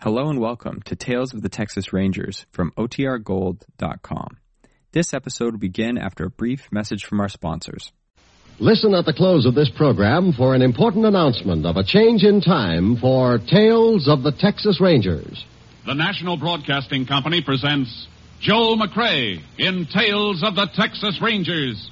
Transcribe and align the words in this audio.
Hello 0.00 0.30
and 0.30 0.38
welcome 0.38 0.80
to 0.82 0.94
Tales 0.94 1.34
of 1.34 1.42
the 1.42 1.48
Texas 1.48 1.92
Rangers 1.92 2.46
from 2.52 2.70
OTRGold.com. 2.78 4.36
This 4.92 5.12
episode 5.12 5.54
will 5.54 5.58
begin 5.58 5.98
after 5.98 6.26
a 6.26 6.30
brief 6.30 6.68
message 6.70 7.04
from 7.04 7.18
our 7.18 7.28
sponsors. 7.28 7.90
Listen 8.60 8.94
at 8.94 9.06
the 9.06 9.12
close 9.12 9.44
of 9.44 9.56
this 9.56 9.68
program 9.76 10.32
for 10.32 10.54
an 10.54 10.62
important 10.62 11.04
announcement 11.04 11.66
of 11.66 11.76
a 11.76 11.82
change 11.82 12.22
in 12.22 12.40
time 12.40 12.96
for 12.98 13.38
Tales 13.38 14.06
of 14.06 14.22
the 14.22 14.30
Texas 14.30 14.80
Rangers. 14.80 15.44
The 15.84 15.94
National 15.94 16.36
Broadcasting 16.36 17.04
Company 17.04 17.42
presents 17.42 18.06
Joel 18.40 18.78
McCrea 18.78 19.42
in 19.58 19.88
Tales 19.92 20.44
of 20.44 20.54
the 20.54 20.68
Texas 20.76 21.18
Rangers. 21.20 21.90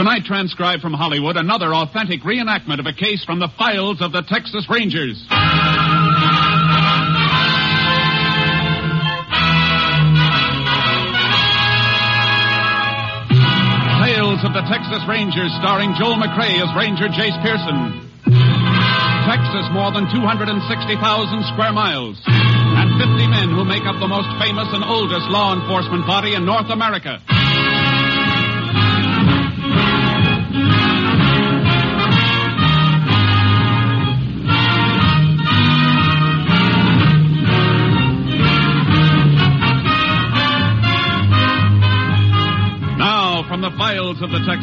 Tonight, 0.00 0.24
transcribed 0.24 0.80
from 0.80 0.96
Hollywood, 0.96 1.36
another 1.36 1.74
authentic 1.74 2.24
reenactment 2.24 2.80
of 2.80 2.86
a 2.88 2.92
case 2.96 3.22
from 3.22 3.36
the 3.36 3.52
files 3.60 4.00
of 4.00 4.16
the 4.16 4.24
Texas 4.24 4.64
Rangers. 4.64 5.20
Tales 14.00 14.40
of 14.40 14.56
the 14.56 14.64
Texas 14.72 15.04
Rangers, 15.04 15.52
starring 15.60 15.92
Joel 16.00 16.16
McCrea 16.16 16.64
as 16.64 16.72
Ranger 16.72 17.12
Jace 17.12 17.36
Pearson. 17.44 18.08
Texas, 19.28 19.68
more 19.76 19.92
than 19.92 20.08
260,000 20.08 20.96
square 21.52 21.76
miles, 21.76 22.16
and 22.24 22.88
50 22.96 23.28
men 23.28 23.52
who 23.52 23.68
make 23.68 23.84
up 23.84 24.00
the 24.00 24.08
most 24.08 24.32
famous 24.40 24.72
and 24.72 24.80
oldest 24.80 25.28
law 25.28 25.52
enforcement 25.52 26.06
body 26.08 26.32
in 26.32 26.48
North 26.48 26.72
America. 26.72 27.20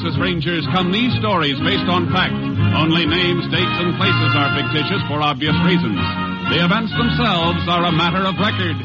Texas 0.07 0.21
Rangers 0.21 0.65
come 0.71 0.93
these 0.93 1.11
stories 1.19 1.59
based 1.59 1.89
on 1.89 2.07
fact. 2.13 2.31
Only 2.31 3.05
names, 3.05 3.43
dates, 3.51 3.75
and 3.75 3.93
places 3.97 4.31
are 4.39 4.55
fictitious 4.55 5.03
for 5.05 5.21
obvious 5.21 5.55
reasons. 5.65 5.99
The 6.47 6.63
events 6.63 6.93
themselves 6.95 7.67
are 7.67 7.83
a 7.83 7.91
matter 7.91 8.23
of 8.23 8.39
record. 8.39 8.77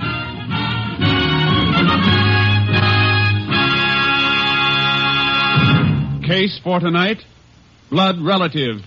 Case 6.27 6.59
for 6.65 6.81
tonight 6.81 7.19
Blood 7.89 8.17
Relative. 8.21 8.83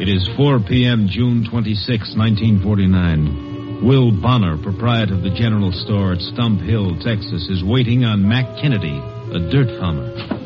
It 0.00 0.08
is 0.08 0.28
4 0.36 0.58
p.m., 0.58 1.06
June 1.08 1.46
26, 1.48 2.16
1949. 2.16 3.55
Will 3.82 4.10
Bonner, 4.10 4.56
proprietor 4.62 5.14
of 5.14 5.22
the 5.22 5.30
general 5.30 5.70
store 5.70 6.12
at 6.14 6.20
Stump 6.20 6.60
Hill, 6.60 6.96
Texas, 7.00 7.48
is 7.48 7.62
waiting 7.62 8.04
on 8.04 8.26
Mac 8.26 8.46
Kennedy, 8.60 8.98
a 9.32 9.38
dirt 9.50 9.78
farmer. 9.78 10.12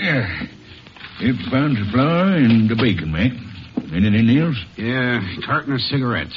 Yeah. 0.00 0.46
It 1.20 1.36
found 1.52 1.76
the 1.76 1.84
flour 1.92 2.32
and 2.34 2.70
the 2.70 2.74
bacon, 2.74 3.12
Mac. 3.12 3.32
Anything 3.92 4.38
else? 4.38 4.56
Yeah, 4.78 5.20
carton 5.44 5.74
of 5.74 5.80
cigarettes. 5.82 6.32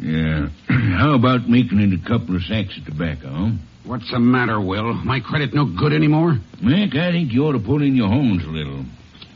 Yeah. 0.00 0.48
How 0.96 1.12
about 1.14 1.46
making 1.46 1.80
it 1.80 1.92
a 1.92 2.02
couple 2.08 2.34
of 2.34 2.40
sacks 2.44 2.78
of 2.78 2.86
tobacco, 2.86 3.28
huh? 3.28 3.50
What's 3.84 4.10
the 4.10 4.18
matter, 4.18 4.58
Will? 4.58 4.94
My 4.94 5.20
credit 5.20 5.52
no 5.52 5.66
good 5.66 5.92
anymore? 5.92 6.38
Mac, 6.62 6.94
I 6.94 7.12
think 7.12 7.30
you 7.32 7.44
ought 7.44 7.52
to 7.52 7.58
pull 7.58 7.82
in 7.82 7.94
your 7.94 8.08
horns 8.08 8.42
a 8.42 8.48
little. 8.48 8.86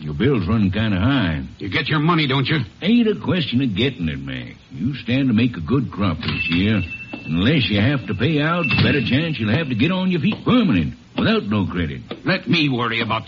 Your 0.01 0.15
bill's 0.15 0.47
running 0.47 0.71
kind 0.71 0.95
of 0.95 1.01
high. 1.01 1.45
You 1.59 1.69
get 1.69 1.89
your 1.89 1.99
money, 1.99 2.27
don't 2.29 2.47
you? 2.47 2.59
Ain't 2.83 3.09
a 3.09 3.21
question 3.21 3.61
of 3.63 3.75
getting 3.75 4.09
it, 4.09 4.19
Mac. 4.20 4.55
You 4.70 4.95
stand 4.95 5.29
to 5.29 5.35
make 5.35 5.57
a 5.57 5.61
good 5.61 5.91
crop 5.91 6.19
this 6.19 6.48
year. 6.48 6.81
Unless 7.13 7.69
you 7.69 7.81
have 7.81 8.07
to 8.07 8.14
pay 8.14 8.41
out, 8.41 8.63
the 8.64 8.81
better 8.83 9.01
chance 9.05 9.39
you'll 9.39 9.53
have 9.55 9.69
to 9.69 9.75
get 9.75 9.91
on 9.91 10.11
your 10.11 10.20
feet 10.20 10.45
permanent 10.45 10.95
without 11.17 11.45
no 11.45 11.67
credit. 11.67 12.03
Let 12.25 12.48
me 12.48 12.69
worry 12.69 13.01
about. 13.01 13.23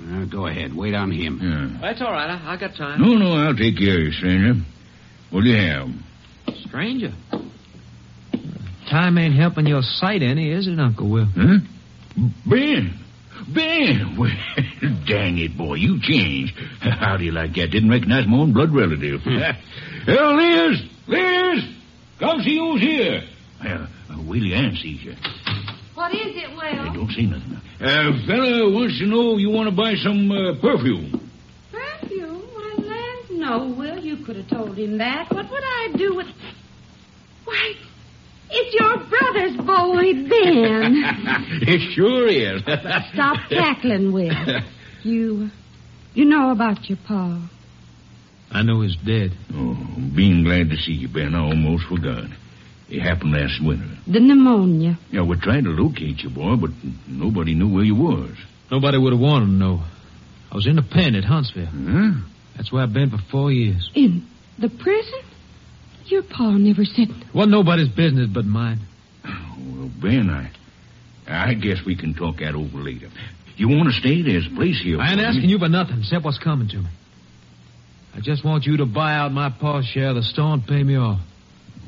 Uh, 0.00 0.24
go 0.26 0.46
ahead. 0.46 0.74
Wait 0.74 0.94
on 0.94 1.10
him. 1.10 1.40
Yeah. 1.42 1.80
That's 1.80 2.00
all 2.00 2.12
right. 2.12 2.30
I, 2.30 2.52
I 2.52 2.56
got 2.56 2.76
time. 2.76 3.00
No, 3.00 3.14
no, 3.18 3.32
I'll 3.32 3.56
take 3.56 3.76
care 3.76 3.96
of 3.96 4.02
you, 4.02 4.12
stranger. 4.12 4.54
What 5.30 5.42
do 5.42 5.50
you 5.50 5.56
have? 5.56 5.88
Stranger. 6.66 7.12
Time 8.88 9.18
ain't 9.18 9.34
helping 9.34 9.66
your 9.66 9.82
sight 9.82 10.22
any, 10.22 10.50
is 10.52 10.66
it, 10.66 10.78
Uncle 10.78 11.08
Will? 11.08 11.26
Huh? 11.26 11.58
Ben. 12.46 12.99
Ben. 13.48 14.16
Well, 14.18 14.30
dang 15.06 15.38
it, 15.38 15.56
boy. 15.56 15.74
You 15.74 16.00
changed. 16.00 16.54
How 16.80 17.16
do 17.16 17.24
you 17.24 17.32
like 17.32 17.54
that? 17.54 17.70
Didn't 17.70 17.90
recognize 17.90 18.26
my 18.26 18.36
own 18.38 18.52
blood 18.52 18.74
relative. 18.74 19.20
oh, 19.26 20.34
Liz. 20.34 20.82
Liz. 21.06 21.64
Come 22.18 22.40
see 22.42 22.56
who's 22.58 22.80
here. 22.80 23.22
Well, 23.62 23.88
uh, 24.10 24.22
Willie 24.22 24.54
Ann 24.54 24.76
sees 24.80 25.02
you. 25.02 25.14
What 25.94 26.12
is 26.14 26.20
it, 26.36 26.48
Hey, 26.50 26.54
Will? 26.78 26.92
don't 26.94 27.10
say 27.10 27.22
nothing. 27.26 27.60
Uh, 27.80 28.26
fella 28.26 28.70
wants 28.70 28.98
to 28.98 29.06
know 29.06 29.36
you 29.38 29.50
want 29.50 29.68
to 29.68 29.74
buy 29.74 29.94
some 29.96 30.30
uh, 30.30 30.54
perfume. 30.60 31.30
Perfume? 31.72 32.42
Why, 32.52 32.74
land, 32.78 33.30
no, 33.40 33.74
Will. 33.76 33.98
You 33.98 34.24
could 34.24 34.36
have 34.36 34.48
told 34.48 34.78
him 34.78 34.98
that. 34.98 35.30
What 35.30 35.50
would 35.50 35.62
I 35.64 35.92
do 35.96 36.14
with... 36.16 36.26
Why, 37.44 37.74
it's 38.50 38.74
your 38.74 38.96
brother's 39.08 39.56
boy, 39.56 40.12
Ben. 40.28 41.02
it 41.62 41.94
sure 41.94 42.28
is. 42.28 42.62
Stop 43.12 43.36
cackling, 43.48 44.12
Will. 44.12 44.60
You... 45.02 45.50
You 46.14 46.24
know 46.24 46.50
about 46.50 46.88
your 46.88 46.98
pa. 47.06 47.48
I 48.50 48.62
know 48.62 48.80
he's 48.80 48.96
dead. 48.96 49.30
Oh, 49.54 49.74
being 50.14 50.42
glad 50.42 50.70
to 50.70 50.76
see 50.76 50.92
you, 50.92 51.08
Ben. 51.08 51.34
I 51.34 51.40
almost 51.40 51.84
forgot. 51.86 52.24
It 52.88 53.00
happened 53.00 53.32
last 53.32 53.62
winter. 53.62 53.86
The 54.08 54.18
pneumonia. 54.18 54.98
Yeah, 55.12 55.22
we 55.22 55.38
tried 55.38 55.64
to 55.64 55.70
locate 55.70 56.18
you, 56.24 56.30
boy, 56.30 56.56
but 56.56 56.70
nobody 57.06 57.54
knew 57.54 57.72
where 57.72 57.84
you 57.84 57.94
was. 57.94 58.32
Nobody 58.72 58.98
would 58.98 59.12
have 59.12 59.20
wanted 59.20 59.46
to 59.46 59.52
know. 59.52 59.82
I 60.50 60.56
was 60.56 60.66
in 60.66 60.74
the 60.74 60.82
pen 60.82 61.14
at 61.14 61.22
Huntsville. 61.22 61.66
Huh? 61.66 62.20
That's 62.56 62.72
where 62.72 62.82
I've 62.82 62.92
been 62.92 63.10
for 63.10 63.20
four 63.30 63.52
years. 63.52 63.88
In 63.94 64.26
the 64.58 64.68
prison? 64.68 65.20
Your 66.10 66.22
pa 66.22 66.50
never 66.58 66.84
said... 66.84 67.08
Wasn't 67.32 67.52
nobody's 67.52 67.88
business 67.88 68.28
but 68.32 68.44
mine. 68.44 68.80
Well, 69.24 69.90
Ben, 70.02 70.28
I, 70.28 70.50
I 71.28 71.54
guess 71.54 71.84
we 71.86 71.94
can 71.94 72.14
talk 72.14 72.38
that 72.38 72.54
over 72.54 72.78
later. 72.78 73.08
You 73.56 73.68
want 73.68 73.88
to 73.88 73.92
stay? 73.92 74.22
There's 74.22 74.46
a 74.46 74.54
place 74.56 74.80
here. 74.82 75.00
I 75.00 75.10
ain't 75.12 75.20
for 75.20 75.26
asking 75.26 75.48
you 75.48 75.58
for 75.58 75.68
nothing 75.68 75.98
except 76.00 76.24
what's 76.24 76.38
coming 76.38 76.68
to 76.68 76.78
me. 76.78 76.88
I 78.14 78.20
just 78.20 78.44
want 78.44 78.64
you 78.64 78.78
to 78.78 78.86
buy 78.86 79.14
out 79.14 79.32
my 79.32 79.50
pa's 79.50 79.84
share 79.86 80.08
of 80.08 80.16
the 80.16 80.22
store 80.22 80.54
and 80.54 80.66
pay 80.66 80.82
me 80.82 80.96
off. 80.96 81.20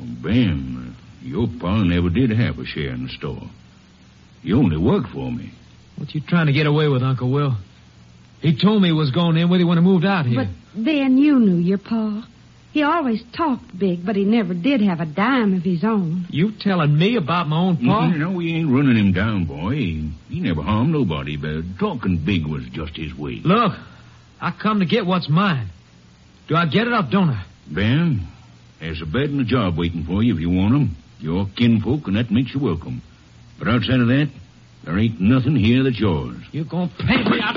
Oh, 0.01 0.07
Ben, 0.23 0.95
uh, 0.95 1.27
your 1.27 1.49
pa 1.59 1.83
never 1.83 2.09
did 2.09 2.31
have 2.31 2.59
a 2.59 2.65
share 2.65 2.91
in 2.91 3.05
the 3.05 3.11
store. 3.11 3.43
You 4.43 4.59
only 4.59 4.77
worked 4.77 5.09
for 5.09 5.33
me. 5.33 5.53
What 5.97 6.15
you 6.15 6.21
trying 6.21 6.47
to 6.47 6.53
get 6.53 6.67
away 6.67 6.89
with, 6.89 7.03
Uncle 7.03 7.31
Will? 7.31 7.57
He 8.41 8.57
told 8.57 8.83
me 8.83 8.89
he 8.89 8.93
was 8.93 9.11
going 9.11 9.37
in 9.37 9.49
with 9.51 9.61
you 9.61 9.67
when 9.67 9.79
he 9.79 9.85
moved 9.85 10.05
out 10.05 10.27
here. 10.27 10.45
But 10.45 10.85
then 10.85 11.19
you 11.19 11.39
knew 11.39 11.57
your 11.57 11.79
pa. 11.79 12.27
He 12.73 12.83
always 12.83 13.23
talked 13.37 13.79
big, 13.79 14.05
but 14.05 14.17
he 14.17 14.25
never 14.25 14.55
did 14.55 14.81
have 14.81 15.01
a 15.01 15.05
dime 15.07 15.55
of 15.55 15.63
his 15.63 15.85
own. 15.85 16.27
You 16.31 16.53
telling 16.53 16.97
me 16.97 17.17
about 17.17 17.47
my 17.47 17.57
own 17.59 17.77
pa? 17.77 18.07
You 18.09 18.19
know, 18.19 18.31
we 18.31 18.55
ain't 18.55 18.71
running 18.73 18.97
him 18.97 19.13
down, 19.13 19.45
boy. 19.45 19.75
He, 19.75 20.11
he 20.31 20.41
never 20.41 20.63
harmed 20.63 20.91
nobody, 20.93 21.37
but 21.37 21.79
talking 21.79 22.17
big 22.25 22.47
was 22.47 22.65
just 22.73 22.97
his 22.97 23.15
way. 23.15 23.41
Look, 23.45 23.73
I 24.41 24.53
come 24.53 24.81
to 24.81 24.87
get 24.87 25.05
what's 25.05 25.29
mine. 25.29 25.69
Do 26.49 26.57
I 26.57 26.65
get 26.67 26.87
it 26.87 26.95
or 26.95 27.03
don't 27.11 27.29
I? 27.29 27.45
Ben, 27.71 28.27
there's 28.81 29.03
a 29.03 29.07
bed 29.07 29.29
and 29.31 29.41
a 29.41 29.45
job 29.45 29.77
waiting 29.77 30.05
for 30.05 30.23
you 30.23 30.35
if 30.35 30.41
you 30.41 30.51
want 30.51 30.75
'em. 30.75 30.97
You're 31.21 31.47
kinfolk, 31.55 32.07
and 32.09 32.17
that 32.17 32.31
makes 32.31 32.55
you 32.55 32.61
welcome. 32.61 33.03
But 33.59 33.69
outside 33.69 34.01
of 34.01 34.09
that, 34.09 34.29
there 34.85 34.99
ain't 34.99 35.21
nothing 35.21 35.55
here 35.57 35.85
that's 35.85 35.99
yours. 35.99 36.37
You're 36.51 36.65
gonna 36.65 36.91
pay 36.99 37.17
me 37.23 37.41
out. 37.41 37.55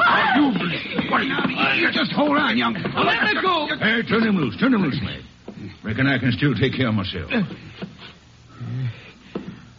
You 1.78 1.92
just 1.92 2.12
hold 2.12 2.38
on, 2.38 2.58
young. 2.58 2.74
Let 2.74 3.24
me 3.24 3.42
go. 3.42 3.68
Hey, 3.80 4.04
turn 4.08 4.24
him 4.24 4.38
loose. 4.38 4.56
Turn 4.60 4.74
him 4.74 4.82
loose, 4.84 5.00
lad. 5.04 5.22
Reckon 5.84 6.08
I 6.08 6.20
can 6.20 6.32
still 6.32 6.54
take 6.56 6.74
care 6.74 6.88
of 6.88 6.94
myself. 6.94 7.32
Uh, 7.32 7.44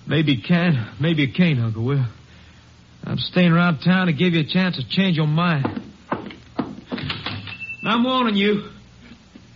maybe 0.07 0.33
you 0.33 0.43
can, 0.43 0.95
maybe 1.01 1.23
you 1.23 1.33
can't, 1.33 1.59
Uncle 1.61 1.85
Will. 1.85 2.05
I'm 3.05 3.19
staying 3.19 3.53
around 3.53 3.81
town 3.81 4.07
to 4.07 4.13
give 4.13 4.33
you 4.33 4.41
a 4.41 4.47
chance 4.47 4.77
to 4.77 4.89
change 4.89 5.17
your 5.17 5.29
mind. 5.29 5.65
And 6.57 7.89
I'm 7.89 8.03
warning 8.03 8.35
you. 8.35 8.71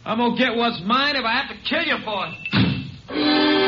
I'm 0.05 0.19
gonna 0.19 0.37
get 0.39 0.55
what's 0.57 0.81
mine 0.85 1.17
if 1.17 1.25
I 1.25 1.33
have 1.33 1.51
to 1.51 1.57
kill 1.69 1.83
you 1.83 1.97
for 2.05 2.27
it. 2.27 3.60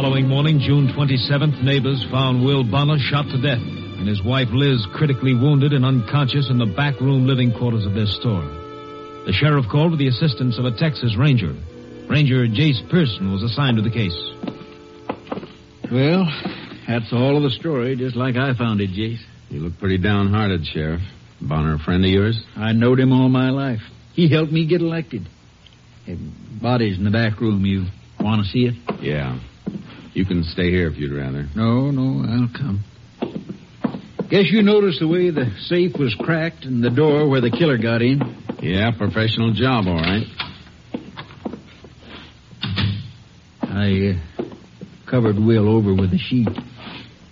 Following 0.00 0.26
morning, 0.26 0.58
June 0.58 0.88
27th, 0.88 1.62
neighbors 1.62 2.02
found 2.10 2.42
Will 2.42 2.64
Bonner 2.64 2.96
shot 2.98 3.26
to 3.26 3.36
death 3.36 3.60
and 3.60 4.08
his 4.08 4.22
wife 4.22 4.48
Liz 4.50 4.86
critically 4.94 5.34
wounded 5.34 5.74
and 5.74 5.84
unconscious 5.84 6.48
in 6.48 6.56
the 6.56 6.64
back 6.64 6.98
room 7.02 7.26
living 7.26 7.52
quarters 7.52 7.84
of 7.84 7.92
their 7.92 8.06
store. 8.06 8.40
The 9.26 9.34
sheriff 9.36 9.66
called 9.68 9.90
with 9.90 10.00
the 10.00 10.08
assistance 10.08 10.56
of 10.58 10.64
a 10.64 10.70
Texas 10.70 11.18
Ranger. 11.18 11.52
Ranger 12.08 12.48
Jace 12.48 12.80
Pearson 12.90 13.30
was 13.30 13.42
assigned 13.42 13.76
to 13.76 13.82
the 13.82 13.90
case. 13.90 14.16
Well, 15.92 16.24
that's 16.88 17.12
all 17.12 17.36
of 17.36 17.42
the 17.42 17.50
story, 17.50 17.94
just 17.94 18.16
like 18.16 18.36
I 18.36 18.54
found 18.54 18.80
it, 18.80 18.96
Jace. 18.96 19.20
You 19.50 19.60
look 19.60 19.78
pretty 19.78 19.98
downhearted, 19.98 20.64
Sheriff. 20.64 21.02
Bonner 21.42 21.74
a 21.74 21.78
friend 21.78 22.02
of 22.02 22.10
yours? 22.10 22.42
I 22.56 22.72
knowed 22.72 23.00
him 23.00 23.12
all 23.12 23.28
my 23.28 23.50
life. 23.50 23.82
He 24.14 24.30
helped 24.30 24.50
me 24.50 24.64
get 24.64 24.80
elected. 24.80 25.28
Hey, 26.06 26.16
body's 26.16 26.96
in 26.96 27.04
the 27.04 27.10
back 27.10 27.38
room. 27.38 27.66
You 27.66 27.84
want 28.18 28.42
to 28.46 28.48
see 28.50 28.64
it? 28.64 29.02
Yeah. 29.02 29.38
You 30.12 30.24
can 30.24 30.42
stay 30.44 30.70
here 30.70 30.88
if 30.88 30.96
you'd 30.98 31.12
rather. 31.12 31.46
No, 31.54 31.90
no, 31.90 32.24
I'll 32.28 32.50
come. 32.56 32.84
Guess 34.28 34.50
you 34.50 34.62
noticed 34.62 35.00
the 35.00 35.08
way 35.08 35.30
the 35.30 35.50
safe 35.66 35.92
was 35.98 36.14
cracked 36.18 36.64
and 36.64 36.82
the 36.82 36.90
door 36.90 37.28
where 37.28 37.40
the 37.40 37.50
killer 37.50 37.78
got 37.78 38.02
in. 38.02 38.20
Yeah, 38.60 38.90
professional 38.96 39.52
job, 39.52 39.86
all 39.86 39.96
right. 39.96 40.26
I 43.62 44.18
uh, 44.38 45.10
covered 45.10 45.36
Will 45.36 45.68
over 45.68 45.94
with 45.94 46.12
a 46.12 46.18
sheet. 46.18 46.48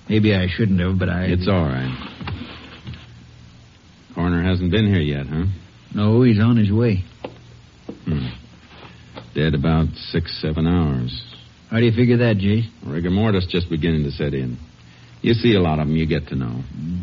Maybe 0.09 0.35
I 0.35 0.47
shouldn't 0.49 0.81
have, 0.81 0.99
but 0.99 1.09
I. 1.09 1.27
It's 1.27 1.47
all 1.47 1.67
right. 1.67 1.95
Coroner 4.15 4.43
hasn't 4.43 4.71
been 4.71 4.87
here 4.87 5.01
yet, 5.01 5.27
huh? 5.27 5.45
No, 5.95 6.23
he's 6.23 6.41
on 6.41 6.57
his 6.57 6.73
way. 6.73 7.05
Hmm. 8.05 8.29
Dead 9.35 9.55
about 9.55 9.87
six, 10.11 10.37
seven 10.41 10.67
hours. 10.67 11.23
How 11.71 11.79
do 11.79 11.85
you 11.85 11.93
figure 11.93 12.19
that, 12.19 12.39
Jace? 12.39 12.69
Rigor 12.85 13.11
mortis 13.11 13.47
just 13.47 13.69
beginning 13.69 14.05
to 14.05 14.11
set 14.11 14.35
in. 14.35 14.59
You 15.23 15.35
see 15.35 15.55
a 15.55 15.61
lot 15.61 15.79
of 15.79 15.87
them, 15.89 15.97
you 15.97 16.07
get 16.07 16.29
to 16.29 16.37
know. 16.37 16.63
Mm-hmm. 16.75 17.01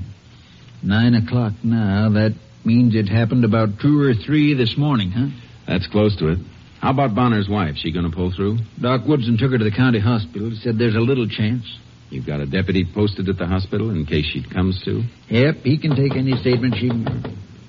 Nine 0.83 1.15
o'clock 1.15 1.53
now. 1.63 2.09
That 2.09 2.35
means 2.63 2.95
it 2.95 3.07
happened 3.07 3.43
about 3.43 3.79
two 3.81 4.01
or 4.01 4.13
three 4.13 4.53
this 4.53 4.77
morning, 4.77 5.11
huh? 5.11 5.27
That's 5.67 5.87
close 5.87 6.15
to 6.17 6.29
it. 6.29 6.39
How 6.81 6.91
about 6.91 7.15
Bonner's 7.15 7.49
wife? 7.49 7.75
She 7.77 7.91
gonna 7.91 8.11
pull 8.11 8.31
through? 8.31 8.57
Doc 8.79 9.01
Woodson 9.07 9.37
took 9.37 9.51
her 9.51 9.57
to 9.57 9.63
the 9.63 9.71
county 9.71 9.99
hospital. 9.99 10.51
Said 10.61 10.77
there's 10.77 10.95
a 10.95 10.99
little 10.99 11.27
chance. 11.27 11.65
You've 12.09 12.25
got 12.25 12.39
a 12.39 12.45
deputy 12.45 12.85
posted 12.85 13.27
at 13.29 13.37
the 13.37 13.47
hospital 13.47 13.89
in 13.89 14.05
case 14.05 14.25
she 14.25 14.43
comes 14.43 14.81
to? 14.83 15.03
Yep, 15.29 15.55
he 15.63 15.77
can 15.77 15.95
take 15.95 16.15
any 16.15 16.37
statement 16.37 16.75
she. 16.75 16.89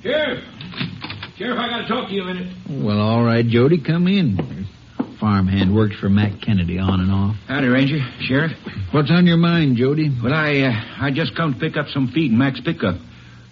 Sheriff! 0.02 0.44
Sheriff, 1.38 1.58
I 1.58 1.68
gotta 1.68 1.88
talk 1.88 2.08
to 2.08 2.14
you 2.14 2.22
a 2.22 2.26
minute. 2.26 2.56
Well, 2.68 3.00
all 3.00 3.24
right, 3.24 3.46
Jody, 3.46 3.78
come 3.82 4.06
in. 4.08 4.65
Farmhand 5.20 5.74
works 5.74 5.96
for 5.96 6.08
Mac 6.08 6.40
Kennedy 6.40 6.78
on 6.78 7.00
and 7.00 7.10
off. 7.10 7.36
Howdy, 7.48 7.68
Ranger. 7.68 7.98
Sheriff. 8.20 8.52
What's 8.92 9.10
on 9.10 9.26
your 9.26 9.36
mind, 9.36 9.76
Jody? 9.76 10.10
Well, 10.22 10.32
I 10.32 10.60
uh, 10.60 11.04
I 11.04 11.10
just 11.10 11.36
come 11.36 11.54
to 11.54 11.60
pick 11.60 11.76
up 11.76 11.86
some 11.88 12.08
feed 12.08 12.30
in 12.32 12.38
Mac's 12.38 12.60
pickup. 12.60 12.96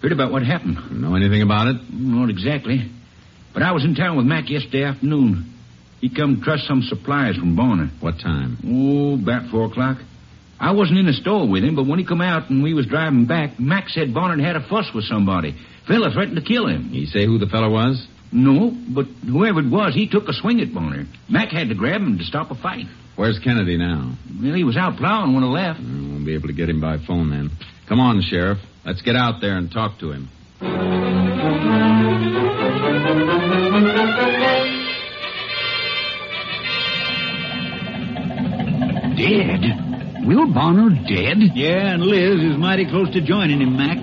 Heard 0.01 0.11
about 0.11 0.31
what 0.31 0.43
happened. 0.43 1.01
Know 1.01 1.15
anything 1.15 1.41
about 1.41 1.67
it? 1.67 1.77
Not 1.91 2.29
exactly. 2.29 2.91
But 3.53 3.63
I 3.63 3.71
was 3.71 3.83
in 3.83 3.95
town 3.95 4.17
with 4.17 4.25
Mac 4.25 4.49
yesterday 4.49 4.83
afternoon. 4.83 5.53
He 6.01 6.09
come 6.13 6.37
to 6.37 6.41
trust 6.41 6.67
some 6.67 6.81
supplies 6.83 7.35
from 7.37 7.55
Bonner. 7.55 7.89
What 7.99 8.19
time? 8.19 8.57
Oh, 8.65 9.15
about 9.15 9.49
four 9.49 9.65
o'clock. 9.65 9.97
I 10.59 10.71
wasn't 10.71 10.99
in 10.99 11.05
the 11.05 11.13
store 11.13 11.47
with 11.47 11.63
him, 11.63 11.75
but 11.75 11.87
when 11.87 11.99
he 11.99 12.05
come 12.05 12.21
out 12.21 12.49
and 12.49 12.63
we 12.63 12.73
was 12.73 12.85
driving 12.85 13.25
back, 13.25 13.59
Mac 13.59 13.89
said 13.89 14.13
Bonner 14.13 14.41
had 14.41 14.55
a 14.55 14.67
fuss 14.67 14.89
with 14.93 15.05
somebody. 15.05 15.55
Fella 15.87 16.11
threatened 16.11 16.37
to 16.37 16.43
kill 16.43 16.67
him. 16.67 16.89
He 16.89 17.05
say 17.05 17.25
who 17.25 17.37
the 17.37 17.47
fellow 17.47 17.71
was? 17.71 18.05
No, 18.35 18.69
but 18.93 19.05
whoever 19.25 19.61
it 19.61 19.71
was, 19.71 19.93
he 19.95 20.09
took 20.09 20.27
a 20.27 20.33
swing 20.33 20.59
at 20.59 20.73
Bonner. 20.73 21.05
Mac 21.29 21.51
had 21.51 21.69
to 21.69 21.75
grab 21.75 22.01
him 22.01 22.17
to 22.17 22.23
stop 22.25 22.51
a 22.51 22.55
fight. 22.55 22.85
Where's 23.15 23.39
Kennedy 23.39 23.77
now? 23.77 24.11
Well, 24.43 24.53
he 24.53 24.65
was 24.65 24.75
out 24.75 24.97
plowing 24.97 25.33
when 25.33 25.45
I 25.45 25.47
left. 25.47 25.79
I 25.79 25.83
won't 25.83 26.25
be 26.25 26.33
able 26.33 26.49
to 26.49 26.53
get 26.53 26.67
him 26.67 26.81
by 26.81 26.97
phone 26.97 27.29
then. 27.29 27.51
Come 27.87 28.01
on, 28.01 28.21
Sheriff. 28.21 28.57
Let's 28.85 29.01
get 29.01 29.15
out 29.15 29.39
there 29.39 29.55
and 29.55 29.71
talk 29.71 29.99
to 29.99 30.11
him. 30.11 30.27
Dead? 39.15 40.27
Will 40.27 40.53
Bonner 40.53 40.89
dead? 41.07 41.37
Yeah, 41.55 41.93
and 41.93 42.03
Liz 42.03 42.41
is 42.41 42.57
mighty 42.57 42.85
close 42.85 43.13
to 43.13 43.21
joining 43.21 43.61
him, 43.61 43.77
Mac. 43.77 43.97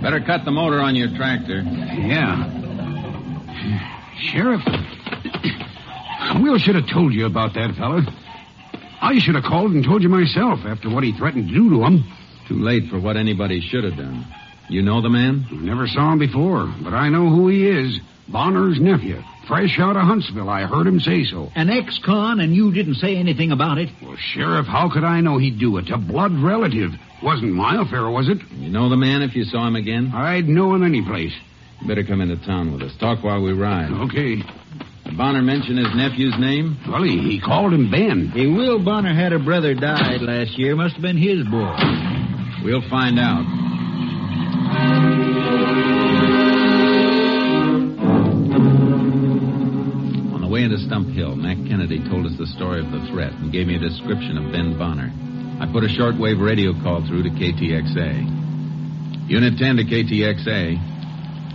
Better 0.00 0.20
cut 0.20 0.44
the 0.44 0.52
motor 0.52 0.80
on 0.80 0.94
your 0.94 1.08
tractor. 1.16 1.62
Yeah. 1.62 2.61
Sheriff, 4.30 4.62
Will 6.40 6.58
should 6.58 6.76
have 6.76 6.88
told 6.88 7.12
you 7.12 7.26
about 7.26 7.54
that 7.54 7.74
fella. 7.76 8.02
I 9.00 9.18
should 9.18 9.34
have 9.34 9.44
called 9.44 9.72
and 9.72 9.84
told 9.84 10.02
you 10.02 10.08
myself 10.08 10.60
after 10.64 10.88
what 10.88 11.04
he 11.04 11.12
threatened 11.12 11.48
to 11.48 11.54
do 11.54 11.70
to 11.70 11.84
him. 11.84 12.04
Too 12.48 12.58
late 12.58 12.88
for 12.88 13.00
what 13.00 13.16
anybody 13.16 13.60
should 13.60 13.84
have 13.84 13.96
done. 13.96 14.26
You 14.68 14.82
know 14.82 15.02
the 15.02 15.10
man? 15.10 15.46
Never 15.50 15.86
saw 15.86 16.12
him 16.12 16.18
before, 16.18 16.72
but 16.82 16.94
I 16.94 17.08
know 17.08 17.28
who 17.28 17.48
he 17.48 17.68
is. 17.68 17.98
Bonner's 18.28 18.80
nephew. 18.80 19.22
Fresh 19.48 19.78
out 19.80 19.96
of 19.96 20.02
Huntsville. 20.02 20.48
I 20.48 20.62
heard 20.62 20.86
him 20.86 21.00
say 21.00 21.24
so. 21.24 21.50
An 21.56 21.68
ex-con, 21.68 22.40
and 22.40 22.54
you 22.54 22.72
didn't 22.72 22.94
say 22.94 23.16
anything 23.16 23.50
about 23.50 23.78
it? 23.78 23.90
Well, 24.00 24.16
Sheriff, 24.16 24.66
how 24.66 24.88
could 24.88 25.04
I 25.04 25.20
know 25.20 25.38
he'd 25.38 25.58
do 25.58 25.76
it? 25.78 25.90
A 25.90 25.98
blood 25.98 26.32
relative. 26.32 26.92
Wasn't 27.22 27.52
my 27.52 27.82
affair, 27.82 28.08
was 28.08 28.28
it? 28.28 28.38
You 28.52 28.70
know 28.70 28.88
the 28.88 28.96
man 28.96 29.22
if 29.22 29.34
you 29.34 29.44
saw 29.44 29.66
him 29.66 29.76
again? 29.76 30.12
I'd 30.14 30.48
know 30.48 30.74
him 30.74 30.84
any 30.84 31.02
place. 31.02 31.34
You 31.82 31.88
better 31.88 32.04
come 32.04 32.20
into 32.20 32.36
town 32.46 32.72
with 32.72 32.82
us. 32.82 32.92
Talk 33.00 33.24
while 33.24 33.42
we 33.42 33.52
ride. 33.52 33.90
Okay. 33.90 34.36
Did 35.04 35.18
Bonner 35.18 35.42
mention 35.42 35.76
his 35.76 35.88
nephew's 35.96 36.38
name? 36.38 36.78
Well, 36.88 37.02
he, 37.02 37.18
he 37.18 37.40
called 37.40 37.72
him 37.74 37.90
Ben. 37.90 38.28
Hey, 38.28 38.46
Will 38.46 38.78
Bonner 38.78 39.12
had 39.12 39.32
a 39.32 39.40
brother 39.40 39.74
died 39.74 40.22
last 40.22 40.56
year. 40.56 40.76
Must 40.76 40.94
have 40.94 41.02
been 41.02 41.16
his 41.16 41.44
boy. 41.48 41.74
We'll 42.62 42.88
find 42.88 43.18
out. 43.18 43.44
On 50.34 50.40
the 50.40 50.46
way 50.46 50.62
into 50.62 50.78
Stump 50.78 51.08
Hill, 51.08 51.34
Mac 51.34 51.56
Kennedy 51.68 51.98
told 52.08 52.26
us 52.26 52.38
the 52.38 52.46
story 52.46 52.78
of 52.78 52.92
the 52.92 53.04
threat 53.10 53.32
and 53.32 53.50
gave 53.50 53.66
me 53.66 53.74
a 53.74 53.80
description 53.80 54.38
of 54.38 54.52
Ben 54.52 54.78
Bonner. 54.78 55.10
I 55.60 55.66
put 55.66 55.82
a 55.82 55.88
shortwave 55.88 56.40
radio 56.40 56.72
call 56.82 57.04
through 57.06 57.24
to 57.24 57.30
KTXA. 57.30 59.28
Unit 59.28 59.58
10 59.58 59.76
to 59.76 59.84
KTXA. 59.84 60.92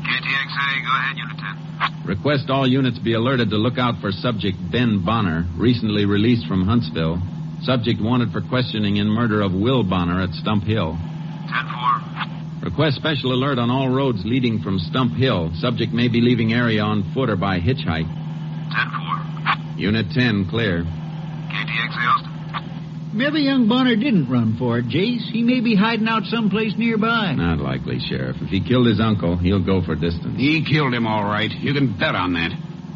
KTXA, 0.07 0.85
go 0.87 0.91
ahead, 0.95 1.17
Unit 1.17 1.37
10. 1.37 2.07
Request 2.07 2.49
all 2.49 2.65
units 2.65 2.97
be 2.99 3.13
alerted 3.13 3.49
to 3.49 3.57
look 3.57 3.77
out 3.77 3.99
for 3.99 4.11
subject 4.11 4.57
Ben 4.71 5.03
Bonner, 5.03 5.45
recently 5.57 6.05
released 6.05 6.47
from 6.47 6.65
Huntsville. 6.65 7.19
Subject 7.61 7.99
wanted 8.01 8.31
for 8.31 8.41
questioning 8.41 8.97
in 8.97 9.07
murder 9.07 9.41
of 9.41 9.51
Will 9.51 9.83
Bonner 9.83 10.21
at 10.21 10.29
Stump 10.31 10.63
Hill. 10.63 10.95
10-4. 11.51 12.63
Request 12.63 12.95
special 12.95 13.33
alert 13.33 13.59
on 13.59 13.69
all 13.69 13.89
roads 13.89 14.23
leading 14.23 14.61
from 14.61 14.79
Stump 14.79 15.13
Hill. 15.13 15.51
Subject 15.55 15.91
may 15.91 16.07
be 16.07 16.21
leaving 16.21 16.53
area 16.53 16.81
on 16.81 17.11
foot 17.13 17.29
or 17.29 17.35
by 17.35 17.59
hitchhike. 17.59 18.07
10-4. 18.07 19.77
Unit 19.77 20.05
10, 20.13 20.47
clear. 20.49 20.83
KTXA, 20.83 22.07
Austin. 22.07 22.26
Maybe 23.17 23.41
young 23.41 23.67
Bonner 23.67 23.95
didn't 23.95 24.29
run 24.29 24.57
for 24.59 24.77
it, 24.77 24.85
Jace. 24.85 25.31
He 25.31 25.41
may 25.41 25.59
be 25.59 25.73
hiding 25.75 26.07
out 26.07 26.25
someplace 26.25 26.77
nearby. 26.77 27.33
Not 27.33 27.57
likely, 27.57 27.97
Sheriff. 27.99 28.37
If 28.39 28.49
he 28.49 28.63
killed 28.63 28.85
his 28.85 28.99
uncle, 28.99 29.35
he'll 29.35 29.65
go 29.65 29.81
for 29.81 29.95
distance. 29.95 30.37
He 30.37 30.63
killed 30.63 30.93
him 30.93 31.07
all 31.07 31.23
right. 31.23 31.49
You 31.49 31.73
can 31.73 31.97
bet 31.97 32.13
on 32.13 32.33
that. 32.33 32.51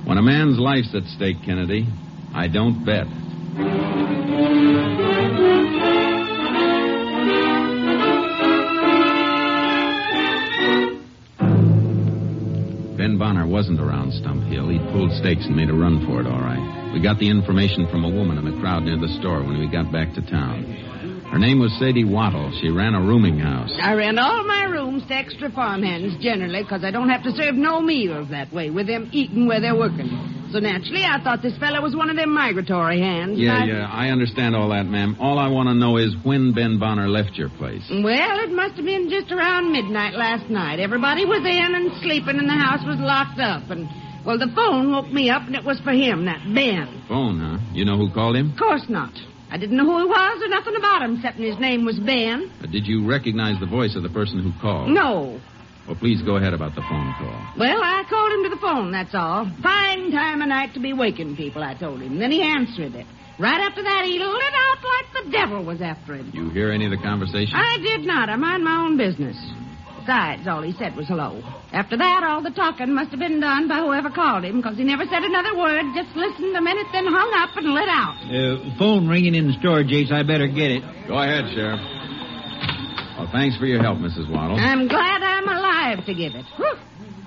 When 0.05 0.19
a 0.19 0.21
man's 0.21 0.59
life's 0.59 0.93
at 0.93 1.05
stake, 1.05 1.37
Kennedy, 1.43 1.87
I 2.35 2.47
don't 2.47 2.85
bet. 2.85 3.07
Ben 12.95 13.17
Bonner 13.17 13.47
wasn't 13.47 13.79
around 13.79 14.13
Stump 14.13 14.43
Hill. 14.43 14.69
He'd 14.69 14.85
pulled 14.93 15.11
stakes 15.13 15.45
and 15.45 15.55
made 15.55 15.71
a 15.71 15.73
run 15.73 16.05
for 16.05 16.21
it, 16.21 16.27
all 16.27 16.41
right. 16.41 16.80
We 16.93 17.00
got 17.01 17.19
the 17.19 17.29
information 17.29 17.88
from 17.89 18.03
a 18.03 18.10
woman 18.10 18.38
in 18.38 18.45
the 18.45 18.60
crowd 18.60 18.83
near 18.83 18.98
the 19.00 19.07
store 19.19 19.39
when 19.43 19.60
we 19.60 19.67
got 19.71 19.91
back 19.91 20.13
to 20.15 20.21
town. 20.21 20.63
Her 21.31 21.39
name 21.39 21.60
was 21.60 21.71
Sadie 21.79 22.03
Waddle. 22.03 22.51
She 22.60 22.69
ran 22.69 22.93
a 22.93 23.00
rooming 23.00 23.39
house. 23.39 23.71
I 23.81 23.93
rent 23.93 24.19
all 24.19 24.43
my 24.45 24.65
rooms 24.65 25.07
to 25.07 25.13
extra 25.13 25.50
farmhands 25.51 26.21
generally 26.21 26.63
because 26.63 26.83
I 26.83 26.91
don't 26.91 27.07
have 27.07 27.24
to 27.24 27.31
serve 27.31 27.55
no 27.55 27.79
meals 27.79 28.29
that 28.31 28.51
way 28.51 28.69
with 28.69 28.88
them 28.88 29.10
eating 29.13 29.48
where 29.48 29.62
they're 29.62 29.75
working. 29.77 30.10
So 30.51 30.60
naturally, 30.60 31.05
I 31.05 31.24
thought 31.24 31.41
this 31.41 31.57
fella 31.57 31.79
was 31.81 31.95
one 31.95 32.10
of 32.10 32.17
them 32.17 32.33
migratory 32.33 33.00
hands. 33.00 33.39
Yeah, 33.39 33.60
I- 33.60 33.63
yeah, 33.63 33.88
I 33.89 34.10
understand 34.10 34.53
all 34.53 34.67
that, 34.75 34.86
ma'am. 34.86 35.15
All 35.21 35.39
I 35.39 35.48
want 35.48 35.69
to 35.69 35.74
know 35.74 35.95
is 35.95 36.13
when 36.24 36.51
Ben 36.51 36.77
Bonner 36.77 37.07
left 37.07 37.38
your 37.38 37.48
place. 37.55 37.88
Well, 37.89 38.39
it 38.43 38.51
must 38.51 38.75
have 38.75 38.83
been 38.83 39.10
just 39.10 39.31
around 39.31 39.71
midnight 39.71 40.13
last 40.15 40.50
night. 40.50 40.81
Everybody 40.81 41.24
was 41.24 41.39
in 41.39 41.74
and 41.75 41.93
sleeping, 42.03 42.38
and 42.38 42.50
the 42.50 42.60
house 42.60 42.86
was 42.86 43.00
locked 43.00 43.39
up. 43.39 43.69
And 43.71 43.88
well, 44.25 44.37
the 44.37 44.51
phone 44.55 44.91
woke 44.91 45.11
me 45.11 45.29
up, 45.29 45.43
and 45.47 45.55
it 45.55 45.63
was 45.63 45.79
for 45.81 45.91
him, 45.91 46.25
that 46.25 46.41
Ben. 46.53 47.03
Phone, 47.07 47.39
huh? 47.39 47.57
You 47.73 47.85
know 47.85 47.97
who 47.97 48.11
called 48.13 48.35
him? 48.35 48.51
Of 48.51 48.57
course 48.59 48.85
not. 48.89 49.13
I 49.49 49.57
didn't 49.57 49.75
know 49.75 49.85
who 49.85 49.99
he 49.99 50.05
was 50.05 50.43
or 50.43 50.47
nothing 50.47 50.75
about 50.77 51.01
him, 51.01 51.15
except 51.17 51.37
his 51.37 51.59
name 51.59 51.83
was 51.85 51.99
Ben. 51.99 52.51
Uh, 52.63 52.67
did 52.67 52.87
you 52.87 53.05
recognize 53.07 53.59
the 53.59 53.65
voice 53.65 53.95
of 53.95 54.03
the 54.03 54.09
person 54.09 54.41
who 54.41 54.51
called? 54.61 54.89
No. 54.89 55.39
Well, 55.87 55.97
please 55.97 56.21
go 56.21 56.37
ahead 56.37 56.53
about 56.53 56.75
the 56.75 56.81
phone 56.81 57.13
call. 57.17 57.35
Well, 57.57 57.81
I 57.83 58.03
called 58.07 58.31
him 58.31 58.43
to 58.43 58.49
the 58.49 58.61
phone, 58.61 58.91
that's 58.91 59.13
all. 59.13 59.51
Fine 59.61 60.11
time 60.11 60.41
of 60.41 60.47
night 60.47 60.73
to 60.75 60.79
be 60.79 60.93
waking 60.93 61.35
people, 61.35 61.63
I 61.63 61.73
told 61.73 62.01
him. 62.01 62.17
Then 62.19 62.31
he 62.31 62.41
answered 62.41 62.95
it. 62.95 63.05
Right 63.39 63.59
after 63.59 63.81
that, 63.83 64.05
he 64.05 64.19
lit 64.19 64.53
up 64.71 64.79
like 64.83 65.25
the 65.25 65.31
devil 65.31 65.65
was 65.65 65.81
after 65.81 66.15
him. 66.15 66.31
You 66.33 66.49
hear 66.51 66.71
any 66.71 66.85
of 66.85 66.91
the 66.91 66.97
conversation? 67.03 67.55
I 67.55 67.77
did 67.81 68.05
not. 68.05 68.29
I 68.29 68.35
mind 68.35 68.63
my 68.63 68.85
own 68.85 68.97
business. 68.97 69.35
Besides, 70.01 70.48
all 70.48 70.63
he 70.63 70.74
said 70.74 70.96
was 70.96 71.08
hello. 71.08 71.41
After 71.72 71.96
that, 71.96 72.24
all 72.24 72.41
the 72.41 72.50
talking 72.50 72.91
must 72.91 73.12
have 73.12 73.20
been 73.20 73.39
done 73.39 73.67
by 73.67 73.77
whoever 73.86 74.10
called 74.10 74.43
him, 74.43 74.58
because 74.58 74.77
he 74.77 74.84
never 74.84 75.05
said 75.05 75.22
another 75.22 75.55
word, 75.55 75.86
just 75.93 76.10
listened 76.15 76.58
a 76.58 76.62
minute, 76.62 76.88
then 76.91 77.05
hung 77.05 77.29
up 77.38 77.55
and 77.55 77.70
lit 77.70 77.88
out. 77.88 78.17
Uh, 78.25 78.77
phone 78.79 79.08
ringing 79.08 79.36
in 79.36 79.48
the 79.48 79.53
store, 79.60 79.84
Jace. 79.84 80.12
I 80.12 80.24
better 80.24 80.48
get 80.48 80.72
it. 80.72 80.81
Go 81.08 81.22
ahead, 81.22 81.46
Sheriff. 81.53 81.79
Well, 83.17 83.29
thanks 83.31 83.58
for 83.58 83.67
your 83.67 83.81
help, 83.81 84.00
Mrs. 84.00 84.25
Waddle. 84.25 84.58
I'm 84.58 84.88
glad 84.88 85.22
I'm 85.22 85.48
alive 85.48 86.05
to 86.05 86.13
give 86.15 86.34
it. 86.34 86.46
Whew. 86.58 86.74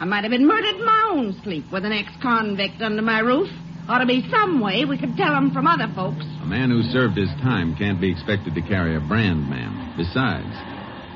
I 0.01 0.05
might 0.05 0.25
have 0.25 0.33
been 0.33 0.47
murdered 0.47 0.75
in 0.75 0.85
my 0.85 1.11
own 1.15 1.41
sleep 1.45 1.71
with 1.71 1.85
an 1.85 1.93
ex-convict 1.93 2.83
under 2.83 3.03
my 3.03 3.21
roof. 3.21 3.49
Ought 3.87 3.99
to 3.99 4.07
be 4.07 4.27
some 4.33 4.61
way 4.61 4.85
we 4.85 4.99
could 4.99 5.17
tell 5.17 5.37
him 5.37 5.53
from 5.53 5.69
other 5.69 5.87
folks. 5.95 6.25
A 6.43 6.47
man 6.47 6.71
who 6.71 6.83
served 6.91 7.17
his 7.17 7.29
time 7.39 7.77
can't 7.77 8.01
be 8.01 8.11
expected 8.11 8.57
to 8.57 8.63
carry 8.63 8.97
a 8.97 9.01
brand 9.01 9.49
ma'am. 9.49 9.95
Besides, 9.97 10.74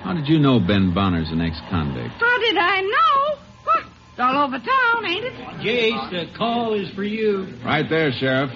how 0.09 0.15
did 0.15 0.27
you 0.27 0.39
know 0.39 0.59
Ben 0.59 0.95
Bonner's 0.95 1.29
an 1.29 1.43
ex-convict? 1.43 2.15
How 2.15 2.39
did 2.39 2.57
I 2.57 2.81
know? 2.81 3.39
Huh. 3.63 3.89
It's 4.13 4.19
all 4.19 4.47
over 4.47 4.57
town, 4.57 5.05
ain't 5.05 5.27
it? 5.27 5.35
Jace, 5.61 6.11
the 6.11 6.35
call 6.35 6.73
is 6.73 6.89
for 6.95 7.05
you. 7.05 7.47
Right 7.63 7.85
there, 7.91 8.11
Sheriff. 8.13 8.49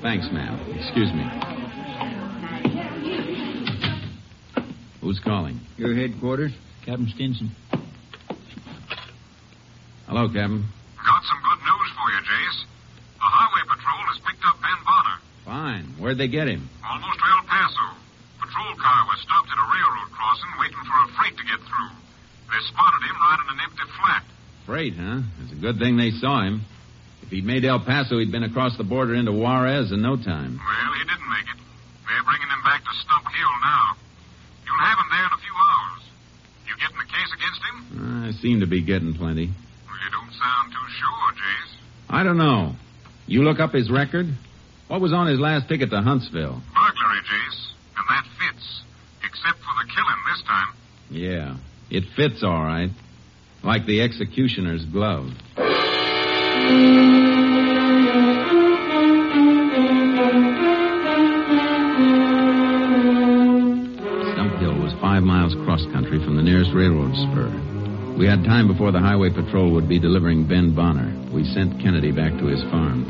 Thanks, 0.00 0.26
ma'am. 0.32 0.58
Excuse 0.74 1.12
me. 1.12 1.28
Who's 5.02 5.20
calling? 5.20 5.60
Your 5.76 5.94
headquarters, 5.94 6.52
Captain 6.86 7.12
Stinson. 7.14 7.50
Hello, 10.06 10.28
Captain. 10.28 10.64
Got 10.96 11.22
some 11.28 11.40
good 11.44 11.60
news 11.60 11.88
for 11.92 12.08
you, 12.08 12.20
Jace. 12.24 12.64
The 13.20 13.28
Highway 13.28 13.68
Patrol 13.68 14.00
has 14.08 14.18
picked 14.24 14.44
up 14.48 14.56
Ben 14.62 14.80
Bonner. 14.86 15.18
Fine. 15.44 15.84
Where'd 16.00 16.16
they 16.16 16.28
get 16.28 16.48
him? 16.48 16.70
Almost 16.82 17.18
to 17.18 17.26
El 17.36 17.44
Paso. 17.44 17.96
Patrol 18.40 18.74
car 18.80 19.04
was 19.10 19.20
stopped 19.20 19.50
at 19.50 19.58
a 19.58 19.66
railroad 19.66 20.10
crossing 20.14 20.52
waiting 20.60 20.84
for 20.86 20.96
a 21.02 21.08
freight 21.18 21.36
to 21.36 21.44
get 21.44 21.60
through. 21.66 21.92
They 22.56 22.64
spotted 22.72 23.04
him 23.04 23.16
riding 23.20 23.48
an 23.52 23.60
empty 23.60 23.84
flat. 24.00 24.24
Freight, 24.64 24.94
huh? 24.96 25.20
It's 25.44 25.52
a 25.52 25.60
good 25.60 25.78
thing 25.78 25.98
they 25.98 26.10
saw 26.10 26.40
him. 26.40 26.64
If 27.20 27.28
he'd 27.28 27.44
made 27.44 27.66
El 27.66 27.80
Paso, 27.84 28.16
he'd 28.18 28.32
been 28.32 28.44
across 28.44 28.78
the 28.78 28.84
border 28.84 29.14
into 29.14 29.32
Juarez 29.32 29.92
in 29.92 30.00
no 30.00 30.16
time. 30.16 30.56
Well, 30.56 30.92
he 30.96 31.04
didn't 31.04 31.28
make 31.28 31.44
it. 31.52 31.60
They're 32.08 32.24
bringing 32.24 32.48
him 32.48 32.62
back 32.64 32.80
to 32.80 32.92
Stump 33.04 33.28
Hill 33.28 33.54
now. 33.60 33.92
You'll 34.64 34.84
have 34.88 34.96
him 34.96 35.08
there 35.12 35.26
in 35.28 35.32
a 35.36 35.42
few 35.44 35.52
hours. 35.52 36.02
You 36.64 36.72
getting 36.80 36.96
the 36.96 37.10
case 37.12 37.30
against 37.36 37.60
him? 37.60 38.24
I 38.24 38.32
seem 38.40 38.60
to 38.60 38.66
be 38.66 38.80
getting 38.80 39.12
plenty. 39.12 39.52
Well, 39.52 40.00
you 40.00 40.10
don't 40.10 40.32
sound 40.32 40.72
too 40.72 40.88
sure, 40.96 41.28
Jace. 41.36 41.76
I 42.08 42.22
don't 42.22 42.38
know. 42.38 42.72
You 43.26 43.42
look 43.42 43.60
up 43.60 43.74
his 43.74 43.90
record? 43.90 44.32
What 44.88 45.02
was 45.02 45.12
on 45.12 45.26
his 45.26 45.38
last 45.38 45.68
ticket 45.68 45.90
to 45.90 46.00
Huntsville? 46.00 46.62
Burglary, 46.72 47.20
Jace. 47.20 47.62
And 48.00 48.06
that 48.08 48.24
fits. 48.40 48.80
Except 49.28 49.58
for 49.60 49.74
the 49.84 49.92
killing 49.92 50.22
this 50.32 50.42
time. 50.46 50.68
Yeah, 51.10 51.56
it 51.90 52.04
fits 52.16 52.42
all 52.42 52.62
right. 52.62 52.90
Like 53.62 53.86
the 53.86 54.02
executioner's 54.02 54.84
glove. 54.86 55.30
Stump 64.36 64.52
Hill 64.60 64.78
was 64.78 64.92
five 65.00 65.22
miles 65.22 65.54
cross 65.64 65.82
country 65.92 66.18
from 66.22 66.36
the 66.36 66.42
nearest 66.42 66.70
railroad 66.74 67.14
spur. 67.16 67.50
We 68.18 68.26
had 68.26 68.44
time 68.44 68.68
before 68.68 68.92
the 68.92 69.00
highway 69.00 69.30
patrol 69.30 69.72
would 69.72 69.88
be 69.88 69.98
delivering 69.98 70.46
Ben 70.46 70.74
Bonner. 70.74 71.12
We 71.32 71.44
sent 71.44 71.80
Kennedy 71.80 72.12
back 72.12 72.32
to 72.38 72.46
his 72.46 72.62
farm. 72.70 73.04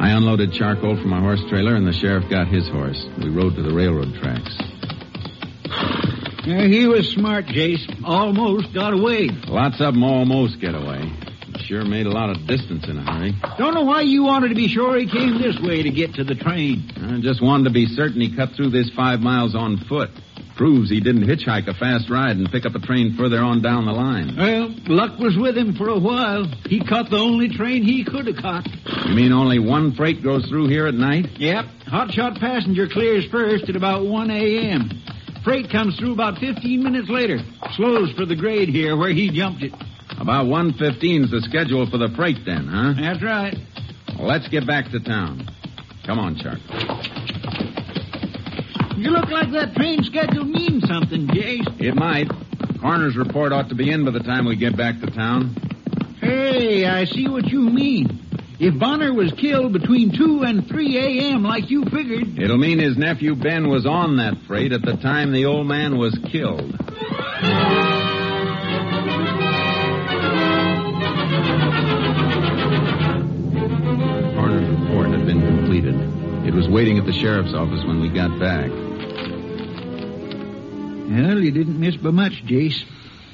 I 0.00 0.10
unloaded 0.10 0.52
charcoal 0.52 0.96
from 0.96 1.10
my 1.10 1.20
horse 1.20 1.42
trailer, 1.48 1.76
and 1.76 1.86
the 1.86 1.92
sheriff 1.92 2.28
got 2.30 2.48
his 2.48 2.68
horse. 2.68 2.98
We 3.18 3.30
rode 3.30 3.54
to 3.56 3.62
the 3.62 3.74
railroad 3.74 4.14
tracks. 4.20 4.56
Yeah, 6.44 6.66
he 6.66 6.86
was 6.86 7.08
smart, 7.12 7.46
Jace. 7.46 7.86
Almost 8.04 8.74
got 8.74 8.92
away. 8.92 9.28
Lots 9.46 9.80
of 9.80 9.94
them 9.94 10.02
almost 10.02 10.60
get 10.60 10.74
away. 10.74 11.12
Sure 11.60 11.84
made 11.84 12.06
a 12.06 12.10
lot 12.10 12.30
of 12.30 12.46
distance 12.46 12.88
in 12.88 12.98
a 12.98 13.02
hurry. 13.02 13.34
Don't 13.58 13.74
know 13.74 13.84
why 13.84 14.00
you 14.00 14.24
wanted 14.24 14.48
to 14.48 14.54
be 14.54 14.68
sure 14.68 14.98
he 14.98 15.06
came 15.06 15.40
this 15.40 15.58
way 15.60 15.82
to 15.82 15.90
get 15.90 16.14
to 16.14 16.24
the 16.24 16.34
train. 16.34 16.90
I 16.96 17.20
just 17.20 17.40
wanted 17.42 17.64
to 17.64 17.70
be 17.70 17.86
certain 17.86 18.20
he 18.20 18.34
cut 18.34 18.50
through 18.56 18.70
this 18.70 18.90
five 18.90 19.20
miles 19.20 19.54
on 19.54 19.78
foot. 19.88 20.10
Proves 20.56 20.90
he 20.90 21.00
didn't 21.00 21.24
hitchhike 21.24 21.68
a 21.68 21.74
fast 21.74 22.10
ride 22.10 22.36
and 22.36 22.50
pick 22.50 22.66
up 22.66 22.74
a 22.74 22.78
train 22.78 23.16
further 23.16 23.38
on 23.40 23.62
down 23.62 23.86
the 23.86 23.92
line. 23.92 24.36
Well, 24.36 24.74
luck 24.86 25.18
was 25.18 25.36
with 25.36 25.56
him 25.56 25.74
for 25.74 25.88
a 25.88 25.98
while. 25.98 26.44
He 26.66 26.80
caught 26.80 27.10
the 27.10 27.18
only 27.18 27.48
train 27.48 27.82
he 27.84 28.04
could 28.04 28.26
have 28.26 28.36
caught. 28.36 28.66
You 29.06 29.14
mean 29.14 29.32
only 29.32 29.58
one 29.58 29.92
freight 29.94 30.22
goes 30.22 30.46
through 30.48 30.68
here 30.68 30.86
at 30.86 30.94
night? 30.94 31.38
Yep. 31.38 31.64
Hotshot 31.86 32.38
passenger 32.40 32.86
clears 32.88 33.26
first 33.30 33.68
at 33.68 33.76
about 33.76 34.04
1 34.04 34.30
a.m. 34.30 34.90
Freight 35.44 35.70
comes 35.70 35.98
through 35.98 36.12
about 36.12 36.38
15 36.38 36.82
minutes 36.82 37.08
later. 37.08 37.38
Slows 37.74 38.12
for 38.12 38.24
the 38.24 38.36
grade 38.36 38.68
here 38.68 38.96
where 38.96 39.12
he 39.12 39.30
jumped 39.30 39.62
it. 39.62 39.72
About 40.20 40.46
1.15's 40.46 41.30
the 41.30 41.40
schedule 41.40 41.88
for 41.90 41.98
the 41.98 42.08
freight 42.14 42.44
then, 42.46 42.68
huh? 42.68 42.94
That's 42.96 43.22
right. 43.22 43.56
Well, 44.16 44.28
let's 44.28 44.46
get 44.48 44.66
back 44.66 44.90
to 44.92 45.00
town. 45.00 45.48
Come 46.04 46.18
on, 46.18 46.36
Chuck. 46.36 46.58
You 48.96 49.10
look 49.10 49.30
like 49.30 49.50
that 49.52 49.74
train 49.74 50.04
schedule 50.04 50.44
means 50.44 50.86
something, 50.86 51.26
Jace. 51.26 51.80
It 51.80 51.96
might. 51.96 52.28
Coroner's 52.80 53.16
report 53.16 53.52
ought 53.52 53.68
to 53.70 53.74
be 53.74 53.90
in 53.90 54.04
by 54.04 54.12
the 54.12 54.20
time 54.20 54.44
we 54.44 54.54
get 54.54 54.76
back 54.76 55.00
to 55.00 55.06
town. 55.10 55.56
Hey, 56.20 56.86
I 56.86 57.04
see 57.04 57.26
what 57.26 57.46
you 57.46 57.62
mean. 57.62 58.21
If 58.62 58.78
Bonner 58.78 59.12
was 59.12 59.32
killed 59.32 59.72
between 59.72 60.16
2 60.16 60.44
and 60.44 60.68
3 60.68 60.96
a.m., 60.96 61.42
like 61.42 61.68
you 61.68 61.84
figured. 61.84 62.38
It'll 62.38 62.58
mean 62.58 62.78
his 62.78 62.96
nephew 62.96 63.34
Ben 63.34 63.68
was 63.68 63.86
on 63.86 64.18
that 64.18 64.36
freight 64.46 64.70
at 64.70 64.82
the 64.82 64.96
time 64.98 65.32
the 65.32 65.46
old 65.46 65.66
man 65.66 65.98
was 65.98 66.16
killed. 66.30 66.70
The 66.70 66.78
report 74.78 75.10
had 75.10 75.26
been 75.26 75.40
completed. 75.40 75.96
It 76.46 76.54
was 76.54 76.68
waiting 76.68 76.98
at 76.98 77.04
the 77.04 77.12
sheriff's 77.12 77.54
office 77.54 77.84
when 77.84 78.00
we 78.00 78.10
got 78.10 78.38
back. 78.38 78.70
Well, 81.10 81.40
you 81.40 81.50
didn't 81.50 81.80
miss 81.80 81.96
by 81.96 82.10
much, 82.10 82.44
Jace. 82.44 82.84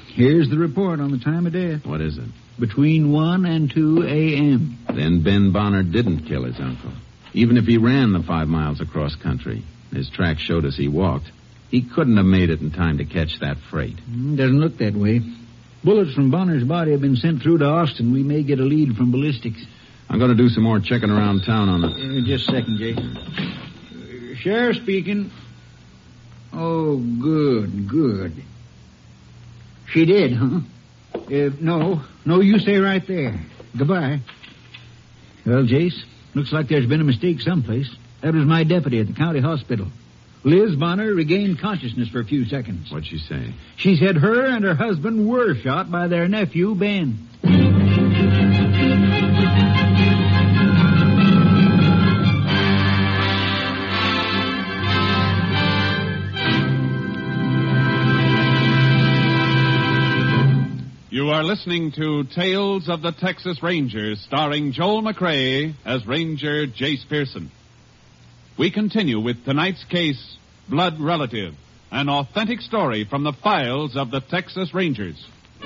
Here's 0.07 0.49
the 0.49 0.57
report 0.57 0.99
on 0.99 1.11
the 1.11 1.19
time 1.19 1.45
of 1.45 1.53
death. 1.53 1.85
What 1.85 2.01
is 2.01 2.17
it? 2.17 2.25
Between 2.59 3.11
1 3.11 3.45
and 3.45 3.69
2 3.69 4.07
a.m. 4.07 4.78
Then 4.93 5.21
Ben 5.23 5.51
Bonner 5.51 5.83
didn't 5.83 6.25
kill 6.25 6.43
his 6.43 6.59
uncle. 6.59 6.91
Even 7.33 7.57
if 7.57 7.65
he 7.65 7.77
ran 7.77 8.11
the 8.13 8.23
five 8.23 8.47
miles 8.47 8.81
across 8.81 9.15
country, 9.15 9.63
his 9.93 10.09
tracks 10.09 10.41
showed 10.41 10.65
us 10.65 10.75
he 10.75 10.87
walked. 10.87 11.31
He 11.69 11.81
couldn't 11.83 12.17
have 12.17 12.25
made 12.25 12.49
it 12.49 12.61
in 12.61 12.71
time 12.71 12.97
to 12.97 13.05
catch 13.05 13.39
that 13.39 13.57
freight. 13.69 13.97
Mm, 14.09 14.35
Doesn't 14.37 14.59
look 14.59 14.77
that 14.79 14.95
way. 14.95 15.21
Bullets 15.83 16.13
from 16.13 16.31
Bonner's 16.31 16.63
body 16.63 16.91
have 16.91 17.01
been 17.01 17.15
sent 17.15 17.41
through 17.43 17.59
to 17.59 17.65
Austin. 17.65 18.11
We 18.11 18.23
may 18.23 18.41
get 18.43 18.59
a 18.59 18.63
lead 18.63 18.97
from 18.97 19.11
ballistics. 19.11 19.63
I'm 20.09 20.17
going 20.17 20.31
to 20.31 20.35
do 20.43 20.49
some 20.49 20.63
more 20.63 20.79
checking 20.79 21.11
around 21.11 21.43
town 21.45 21.69
on 21.69 21.81
the. 21.81 21.87
Uh, 21.89 22.25
just 22.25 22.49
a 22.49 22.51
second, 22.51 22.77
Jay. 22.79 22.95
Uh, 22.95 24.35
Sheriff 24.35 24.77
speaking. 24.77 25.29
Oh, 26.51 26.97
good, 26.97 27.87
good. 27.87 28.43
She 29.91 30.05
did, 30.05 30.33
huh? 30.33 30.59
Uh, 31.15 31.49
no, 31.61 32.01
no, 32.25 32.41
you 32.41 32.57
stay 32.59 32.77
right 32.77 33.05
there. 33.07 33.39
Goodbye. 33.77 34.21
Well, 35.49 35.63
Jace, 35.63 35.99
looks 36.35 36.51
like 36.51 36.67
there's 36.67 36.85
been 36.85 37.01
a 37.01 37.05
mistake 37.05 37.41
someplace. 37.41 37.89
That 38.21 38.35
was 38.35 38.45
my 38.45 38.63
deputy 38.63 38.99
at 38.99 39.07
the 39.07 39.13
county 39.13 39.39
hospital. 39.39 39.87
Liz 40.43 40.75
Bonner 40.75 41.11
regained 41.11 41.57
consciousness 41.57 42.07
for 42.07 42.19
a 42.19 42.23
few 42.23 42.45
seconds. 42.45 42.91
What'd 42.91 43.07
she 43.07 43.17
say? 43.17 43.55
She 43.75 43.95
said 43.95 44.15
her 44.17 44.45
and 44.45 44.63
her 44.63 44.75
husband 44.75 45.27
were 45.27 45.55
shot 45.55 45.89
by 45.89 46.07
their 46.07 46.27
nephew, 46.27 46.75
Ben. 46.75 47.28
Listening 61.49 61.91
to 61.93 62.25
Tales 62.25 62.87
of 62.89 63.01
the 63.01 63.11
Texas 63.11 63.63
Rangers, 63.63 64.21
starring 64.21 64.71
Joel 64.71 65.01
McCrea 65.01 65.73
as 65.83 66.05
Ranger 66.05 66.67
Jace 66.67 67.09
Pearson. 67.09 67.49
We 68.55 68.69
continue 68.69 69.19
with 69.19 69.43
tonight's 69.45 69.83
case, 69.85 70.37
Blood 70.69 70.99
Relative, 70.99 71.55
an 71.89 72.07
authentic 72.07 72.61
story 72.61 73.03
from 73.03 73.23
the 73.23 73.33
files 73.33 73.97
of 73.97 74.11
the 74.11 74.19
Texas 74.19 74.75
Rangers. 74.75 75.25
The 75.61 75.65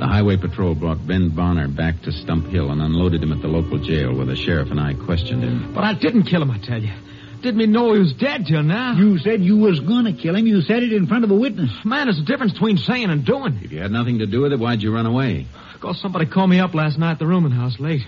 highway 0.00 0.38
patrol 0.38 0.74
brought 0.74 1.06
Ben 1.06 1.28
Bonner 1.28 1.68
back 1.68 2.00
to 2.04 2.10
Stump 2.10 2.46
Hill 2.46 2.70
and 2.70 2.80
unloaded 2.80 3.22
him 3.22 3.32
at 3.32 3.42
the 3.42 3.48
local 3.48 3.76
jail 3.76 4.16
where 4.16 4.24
the 4.24 4.34
sheriff 4.34 4.70
and 4.70 4.80
I 4.80 4.94
questioned 4.94 5.42
him. 5.42 5.74
But 5.74 5.84
I 5.84 5.92
didn't 5.92 6.22
kill 6.22 6.40
him, 6.40 6.50
I 6.50 6.56
tell 6.56 6.82
you. 6.82 6.94
Didn't 7.42 7.60
even 7.60 7.72
know 7.72 7.94
he 7.94 8.00
was 8.00 8.12
dead 8.12 8.46
till 8.46 8.62
now. 8.62 8.92
You 8.92 9.18
said 9.18 9.42
you 9.42 9.56
was 9.56 9.80
gonna 9.80 10.12
kill 10.12 10.36
him. 10.36 10.46
You 10.46 10.60
said 10.60 10.82
it 10.82 10.92
in 10.92 11.06
front 11.06 11.24
of 11.24 11.30
a 11.30 11.34
witness. 11.34 11.70
Man, 11.84 12.06
there's 12.06 12.18
a 12.18 12.24
difference 12.24 12.52
between 12.52 12.76
saying 12.76 13.08
and 13.08 13.24
doing. 13.24 13.60
If 13.62 13.72
you 13.72 13.80
had 13.80 13.90
nothing 13.90 14.18
to 14.18 14.26
do 14.26 14.42
with 14.42 14.52
it, 14.52 14.58
why'd 14.58 14.82
you 14.82 14.94
run 14.94 15.06
away? 15.06 15.46
Because 15.72 16.00
somebody 16.00 16.26
called 16.26 16.50
me 16.50 16.60
up 16.60 16.74
last 16.74 16.98
night 16.98 17.12
at 17.12 17.18
the 17.18 17.26
rooming 17.26 17.52
house 17.52 17.80
late. 17.80 18.02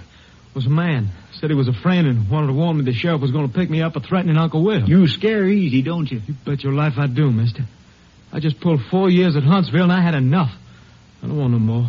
was 0.55 0.67
a 0.67 0.71
man. 0.71 1.09
Said 1.33 1.49
he 1.49 1.57
was 1.57 1.69
a 1.69 1.73
friend 1.73 2.07
and 2.07 2.29
wanted 2.29 2.49
to 2.49 2.53
warn 2.53 2.77
me 2.77 2.85
the 2.85 2.93
sheriff 2.93 3.23
was 3.23 3.31
going 3.31 3.49
to 3.49 3.55
pick 3.55 3.71
me 3.71 3.81
up 3.81 3.95
for 3.95 4.01
threatening 4.01 4.37
Uncle 4.37 4.63
Will. 4.63 4.87
You 4.87 5.09
scare 5.09 5.49
easy, 5.49 5.81
don't 5.81 6.11
you? 6.11 6.21
You 6.27 6.35
bet 6.45 6.63
your 6.63 6.75
life 6.75 6.95
I 6.99 7.07
do, 7.07 7.31
mister. 7.31 7.65
I 8.31 8.41
just 8.41 8.61
pulled 8.61 8.83
four 8.91 9.09
years 9.09 9.37
at 9.37 9.43
Huntsville 9.43 9.85
and 9.85 9.93
I 9.93 10.03
had 10.03 10.15
enough. 10.15 10.53
I 11.23 11.27
don't 11.27 11.39
want 11.39 11.53
no 11.53 11.59
more. 11.59 11.89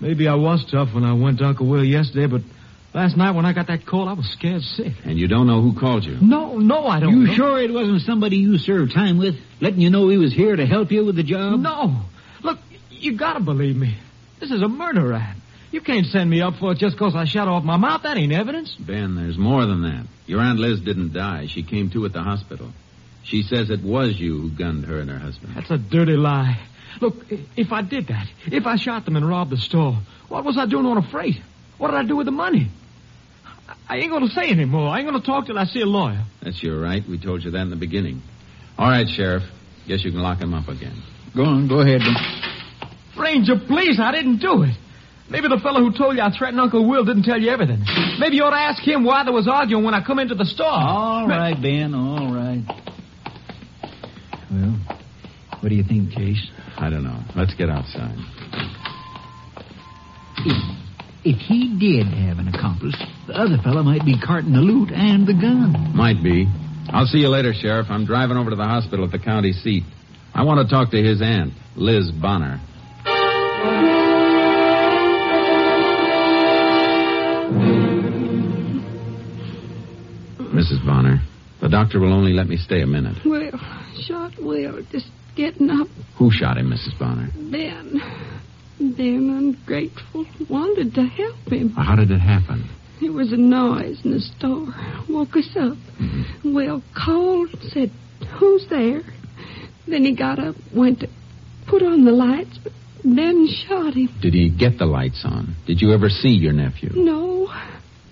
Maybe 0.00 0.26
I 0.28 0.34
was 0.34 0.64
tough 0.70 0.92
when 0.92 1.04
I 1.04 1.12
went 1.12 1.38
to 1.38 1.44
Uncle 1.44 1.66
Will 1.66 1.84
yesterday, 1.84 2.26
but 2.26 2.42
last 2.96 3.16
night 3.16 3.32
when 3.32 3.44
I 3.44 3.52
got 3.52 3.66
that 3.68 3.84
call, 3.86 4.08
I 4.08 4.14
was 4.14 4.26
scared 4.30 4.62
sick. 4.62 4.94
And 5.04 5.18
you 5.18 5.28
don't 5.28 5.46
know 5.46 5.60
who 5.60 5.78
called 5.78 6.04
you? 6.04 6.16
No, 6.20 6.56
no, 6.58 6.86
I 6.86 6.98
don't 6.98 7.12
You 7.20 7.26
know. 7.26 7.34
sure 7.34 7.60
it 7.62 7.70
wasn't 7.72 8.00
somebody 8.02 8.38
you 8.38 8.58
served 8.58 8.92
time 8.92 9.18
with, 9.18 9.36
letting 9.60 9.80
you 9.80 9.90
know 9.90 10.08
he 10.08 10.16
was 10.16 10.32
here 10.32 10.56
to 10.56 10.66
help 10.66 10.90
you 10.90 11.04
with 11.04 11.14
the 11.16 11.22
job? 11.22 11.60
No. 11.60 12.00
Look, 12.42 12.58
you 12.90 13.12
gotta 13.16 13.40
believe 13.40 13.76
me. 13.76 13.94
This 14.40 14.50
is 14.50 14.62
a 14.62 14.68
murder 14.68 15.06
rap. 15.08 15.36
You 15.72 15.80
can't 15.82 16.06
send 16.06 16.30
me 16.30 16.40
up 16.40 16.54
for 16.56 16.72
it 16.72 16.78
just 16.78 16.96
'cause 16.96 17.14
I 17.14 17.24
shut 17.24 17.48
off 17.48 17.62
my 17.64 17.76
mouth. 17.76 18.02
That 18.02 18.16
ain't 18.16 18.32
evidence. 18.32 18.74
Ben, 18.78 19.14
there's 19.14 19.36
more 19.36 19.66
than 19.66 19.82
that. 19.82 20.06
Your 20.26 20.40
Aunt 20.40 20.58
Liz 20.58 20.80
didn't 20.80 21.12
die. 21.12 21.46
She 21.48 21.62
came 21.62 21.90
to 21.90 22.04
at 22.06 22.12
the 22.12 22.22
hospital. 22.22 22.68
She 23.24 23.42
says 23.42 23.68
it 23.70 23.82
was 23.82 24.18
you 24.18 24.38
who 24.40 24.48
gunned 24.48 24.86
her 24.86 24.98
and 25.00 25.10
her 25.10 25.18
husband. 25.18 25.52
That's 25.54 25.70
a 25.70 25.76
dirty 25.78 26.16
lie. 26.16 26.58
Look, 27.00 27.26
if 27.56 27.72
I 27.72 27.82
did 27.82 28.06
that, 28.06 28.26
if 28.50 28.66
I 28.66 28.76
shot 28.76 29.04
them 29.04 29.16
and 29.16 29.28
robbed 29.28 29.50
the 29.50 29.56
store, 29.58 29.98
what 30.28 30.44
was 30.44 30.56
I 30.56 30.64
doing 30.66 30.86
on 30.86 30.96
a 30.96 31.02
freight? 31.02 31.40
What 31.78 31.90
did 31.90 31.96
I 31.98 32.04
do 32.04 32.16
with 32.16 32.26
the 32.26 32.32
money? 32.32 32.68
I 33.88 33.96
ain't 33.98 34.10
gonna 34.10 34.28
say 34.28 34.50
anymore. 34.50 34.88
I 34.88 34.98
ain't 34.98 35.06
gonna 35.08 35.22
talk 35.24 35.46
till 35.46 35.58
I 35.58 35.64
see 35.64 35.80
a 35.80 35.86
lawyer. 35.86 36.22
That's 36.42 36.62
your 36.62 36.80
right. 36.80 37.02
We 37.08 37.18
told 37.18 37.42
you 37.44 37.50
that 37.52 37.60
in 37.60 37.70
the 37.70 37.76
beginning. 37.76 38.22
All 38.78 38.88
right, 38.88 39.06
Sheriff. 39.08 39.42
Guess 39.88 40.04
you 40.04 40.10
can 40.12 40.20
lock 40.20 40.40
him 40.40 40.54
up 40.54 40.68
again. 40.68 41.02
Go 41.34 41.44
on, 41.44 41.68
go 41.68 41.80
ahead. 41.80 42.00
then. 42.00 42.14
Ranger, 43.22 43.54
please, 43.66 43.98
I 44.00 44.12
didn't 44.12 44.38
do 44.38 44.62
it. 44.62 44.76
Maybe 45.30 45.48
the 45.48 45.58
fellow 45.62 45.80
who 45.80 45.92
told 45.96 46.16
you 46.16 46.22
I 46.22 46.30
threatened 46.36 46.60
Uncle 46.60 46.88
Will 46.88 47.04
didn't 47.04 47.24
tell 47.24 47.40
you 47.40 47.50
everything. 47.50 47.82
Maybe 48.20 48.36
you 48.36 48.44
ought 48.44 48.50
to 48.50 48.56
ask 48.56 48.82
him 48.82 49.04
why 49.04 49.24
there 49.24 49.32
was 49.32 49.48
arguing 49.48 49.84
when 49.84 49.94
I 49.94 50.04
come 50.04 50.18
into 50.20 50.34
the 50.36 50.44
store. 50.44 50.66
All 50.66 51.26
Ma- 51.26 51.36
right, 51.36 51.60
Ben, 51.60 51.94
all 51.94 52.32
right. 52.32 52.62
Well, 54.50 54.78
what 55.60 55.68
do 55.68 55.74
you 55.74 55.82
think, 55.82 56.12
Case? 56.12 56.46
I 56.76 56.90
don't 56.90 57.02
know. 57.02 57.18
Let's 57.34 57.54
get 57.54 57.68
outside. 57.70 58.14
If, 61.26 61.36
if 61.36 61.40
he 61.40 61.76
did 61.78 62.06
have 62.06 62.38
an 62.38 62.48
accomplice, 62.48 62.94
the 63.26 63.34
other 63.34 63.58
fellow 63.62 63.82
might 63.82 64.04
be 64.04 64.18
carting 64.18 64.52
the 64.52 64.60
loot 64.60 64.90
and 64.92 65.26
the 65.26 65.34
gun. 65.34 65.92
Might 65.94 66.22
be. 66.22 66.46
I'll 66.90 67.06
see 67.06 67.18
you 67.18 67.28
later, 67.28 67.52
Sheriff. 67.52 67.86
I'm 67.90 68.06
driving 68.06 68.36
over 68.36 68.50
to 68.50 68.56
the 68.56 68.64
hospital 68.64 69.04
at 69.04 69.10
the 69.10 69.18
county 69.18 69.52
seat. 69.52 69.82
I 70.34 70.44
want 70.44 70.66
to 70.66 70.72
talk 70.72 70.90
to 70.92 71.02
his 71.02 71.20
aunt, 71.20 71.52
Liz 71.74 72.10
Bonner. 72.12 72.60
Mrs. 80.54 80.86
Bonner, 80.86 81.20
the 81.60 81.68
doctor 81.68 81.98
will 81.98 82.12
only 82.12 82.32
let 82.32 82.46
me 82.46 82.56
stay 82.56 82.82
a 82.82 82.86
minute. 82.86 83.18
Well, 83.26 83.50
shot 84.00 84.32
Will, 84.38 84.82
just 84.92 85.08
getting 85.34 85.70
up. 85.70 85.88
Who 86.18 86.30
shot 86.30 86.56
him, 86.56 86.70
Mrs. 86.70 86.98
Bonner? 86.98 87.30
Ben. 87.50 88.00
Ben, 88.78 89.56
ungrateful, 89.56 90.26
wanted 90.50 90.94
to 90.94 91.02
help 91.02 91.48
him. 91.48 91.70
How 91.70 91.96
did 91.96 92.10
it 92.10 92.20
happen? 92.20 92.68
There 93.00 93.12
was 93.12 93.32
a 93.32 93.36
noise 93.36 94.00
in 94.04 94.12
the 94.12 94.20
store. 94.20 94.68
Woke 95.08 95.36
us 95.36 95.48
up. 95.56 95.76
Mm-hmm. 96.00 96.54
Will 96.54 96.82
called, 96.94 97.50
said, 97.68 97.90
Who's 98.38 98.66
there? 98.68 99.02
Then 99.86 100.04
he 100.04 100.16
got 100.16 100.38
up, 100.38 100.56
went 100.74 101.00
to 101.00 101.08
put 101.68 101.82
on 101.82 102.04
the 102.04 102.12
lights, 102.12 102.58
but 102.62 102.72
Ben 103.04 103.46
shot 103.46 103.94
him. 103.94 104.08
Did 104.20 104.34
he 104.34 104.50
get 104.50 104.78
the 104.78 104.86
lights 104.86 105.22
on? 105.24 105.56
Did 105.66 105.80
you 105.80 105.92
ever 105.92 106.08
see 106.08 106.30
your 106.30 106.52
nephew? 106.52 106.90
No, 106.94 107.48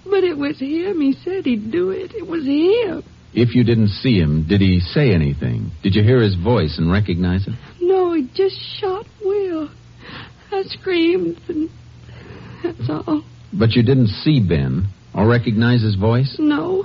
but 0.04 0.25
it 0.25 0.37
was 0.37 0.59
him. 0.61 1.00
He 1.00 1.14
said 1.25 1.44
he'd 1.44 1.73
do 1.73 1.90
it. 1.90 2.12
It 2.14 2.26
was 2.26 2.44
him. 2.44 3.02
If 3.33 3.56
you 3.56 3.64
didn't 3.64 3.88
see 3.88 4.18
him, 4.21 4.47
did 4.47 4.61
he 4.61 4.78
say 4.78 5.12
anything? 5.12 5.73
Did 5.83 5.97
you 5.97 6.04
hear 6.04 6.23
his 6.23 6.37
voice 6.37 6.78
and 6.78 6.92
recognize 6.92 7.47
it? 7.49 7.54
No, 7.80 8.12
he 8.12 8.28
just 8.35 8.56
shot 8.78 9.06
Will. 9.25 9.71
I 10.53 10.63
screamed, 10.65 11.41
and 11.49 11.71
that's 12.63 12.89
all. 12.91 13.23
But 13.53 13.73
you 13.73 13.83
didn't 13.83 14.09
see 14.09 14.41
Ben 14.41 14.88
or 15.14 15.27
recognize 15.27 15.83
his 15.83 15.95
voice? 15.95 16.37
No, 16.38 16.85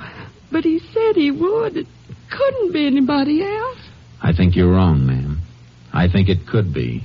but 0.51 0.63
he 0.63 0.79
said 0.79 1.15
he 1.15 1.31
would. 1.31 1.77
It 1.77 1.87
couldn't 2.29 2.73
be 2.73 2.85
anybody 2.85 3.43
else. 3.43 3.79
I 4.21 4.33
think 4.33 4.55
you're 4.55 4.71
wrong, 4.71 5.05
ma'am. 5.05 5.39
I 5.93 6.07
think 6.07 6.29
it 6.29 6.45
could 6.47 6.73
be. 6.73 7.03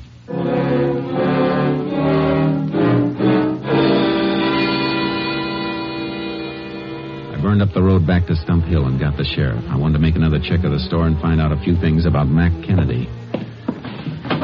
I 7.32 7.38
burned 7.40 7.62
up 7.62 7.72
the 7.72 7.82
road 7.82 8.06
back 8.06 8.26
to 8.26 8.36
Stump 8.36 8.64
Hill 8.64 8.86
and 8.86 8.98
got 9.00 9.16
the 9.16 9.24
sheriff. 9.24 9.64
I 9.68 9.76
wanted 9.76 9.94
to 9.94 10.00
make 10.00 10.16
another 10.16 10.38
check 10.38 10.64
of 10.64 10.72
the 10.72 10.80
store 10.80 11.06
and 11.06 11.18
find 11.20 11.40
out 11.40 11.52
a 11.52 11.56
few 11.62 11.76
things 11.80 12.04
about 12.04 12.28
Mac 12.28 12.52
Kennedy. 12.66 13.08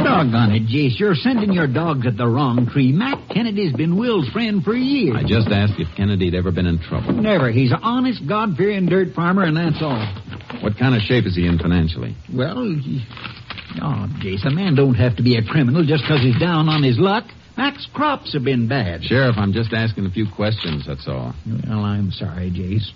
Doggone 0.04 0.52
it, 0.52 0.66
Jace. 0.66 0.98
You're 0.98 1.14
sending 1.14 1.52
your 1.52 1.66
dogs 1.66 2.06
at 2.06 2.16
the 2.16 2.26
wrong 2.26 2.66
tree. 2.72 2.92
Mac 2.92 3.28
Kennedy's 3.28 3.72
been 3.72 3.96
Will's 3.98 4.28
friend 4.30 4.62
for 4.62 4.74
years. 4.74 5.16
I 5.16 5.22
just 5.26 5.48
asked 5.48 5.74
if 5.78 5.88
Kennedy'd 5.96 6.34
ever 6.34 6.50
been 6.50 6.66
in 6.66 6.78
trouble. 6.78 7.12
Never. 7.12 7.50
He's 7.50 7.72
an 7.72 7.80
honest, 7.82 8.26
God-fearing 8.26 8.86
dirt 8.86 9.14
farmer, 9.14 9.44
and 9.44 9.56
that's 9.56 9.80
all. 9.82 10.06
What 10.62 10.76
kind 10.78 10.94
of 10.94 11.02
shape 11.02 11.26
is 11.26 11.36
he 11.36 11.46
in 11.46 11.58
financially? 11.58 12.16
Well, 12.32 12.64
he... 12.64 13.04
Oh, 13.80 14.08
Jace, 14.20 14.44
a 14.46 14.50
man 14.50 14.74
don't 14.74 14.94
have 14.94 15.16
to 15.16 15.22
be 15.22 15.36
a 15.36 15.44
criminal 15.44 15.84
just 15.84 16.04
'cause 16.04 16.20
he's 16.20 16.38
down 16.40 16.68
on 16.68 16.82
his 16.82 16.98
luck. 16.98 17.24
Mac's 17.56 17.86
crops 17.92 18.32
have 18.32 18.42
been 18.42 18.66
bad. 18.66 19.04
Sheriff, 19.04 19.36
I'm 19.38 19.52
just 19.52 19.72
asking 19.72 20.06
a 20.06 20.10
few 20.10 20.26
questions, 20.28 20.86
that's 20.86 21.06
all. 21.06 21.34
Well, 21.68 21.84
I'm 21.84 22.10
sorry, 22.10 22.50
Jace. 22.50 22.90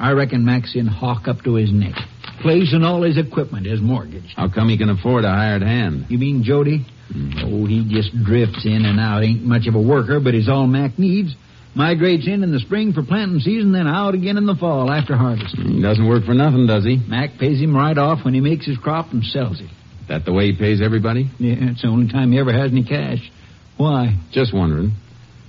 I 0.00 0.12
reckon 0.12 0.44
Mac's 0.44 0.74
in 0.74 0.86
hawk 0.86 1.28
up 1.28 1.42
to 1.44 1.54
his 1.54 1.70
neck. 1.72 1.94
Place 2.40 2.72
and 2.72 2.84
all 2.84 3.02
his 3.02 3.18
equipment 3.18 3.66
is 3.66 3.80
mortgaged. 3.82 4.32
How 4.34 4.48
come 4.48 4.70
he 4.70 4.78
can 4.78 4.88
afford 4.88 5.24
a 5.24 5.28
hired 5.30 5.62
hand? 5.62 6.06
You 6.08 6.18
mean 6.18 6.42
Jody? 6.42 6.86
Mm-hmm. 7.12 7.38
Oh, 7.44 7.66
he 7.66 7.86
just 7.86 8.10
drifts 8.24 8.64
in 8.64 8.86
and 8.86 8.98
out. 8.98 9.22
Ain't 9.22 9.42
much 9.42 9.66
of 9.66 9.74
a 9.74 9.80
worker, 9.80 10.18
but 10.18 10.32
he's 10.32 10.48
all 10.48 10.66
Mac 10.66 10.98
needs. 10.98 11.34
Migrates 11.74 12.26
in 12.26 12.42
in 12.42 12.50
the 12.50 12.58
spring 12.60 12.92
for 12.92 13.02
planting 13.04 13.40
season, 13.40 13.72
then 13.72 13.86
out 13.86 14.14
again 14.14 14.38
in 14.38 14.46
the 14.46 14.56
fall 14.56 14.90
after 14.90 15.16
harvest. 15.16 15.54
He 15.56 15.82
doesn't 15.82 16.08
work 16.08 16.24
for 16.24 16.34
nothing, 16.34 16.66
does 16.66 16.84
he? 16.84 16.96
Mac 16.96 17.38
pays 17.38 17.60
him 17.60 17.76
right 17.76 17.96
off 17.96 18.24
when 18.24 18.34
he 18.34 18.40
makes 18.40 18.66
his 18.66 18.78
crop 18.78 19.12
and 19.12 19.22
sells 19.22 19.60
it. 19.60 19.70
That 20.08 20.24
the 20.24 20.32
way 20.32 20.50
he 20.50 20.56
pays 20.56 20.80
everybody? 20.82 21.30
Yeah, 21.38 21.70
it's 21.70 21.82
the 21.82 21.88
only 21.88 22.10
time 22.10 22.32
he 22.32 22.38
ever 22.40 22.52
has 22.52 22.72
any 22.72 22.84
cash. 22.84 23.30
Why? 23.76 24.16
Just 24.32 24.52
wondering. 24.52 24.92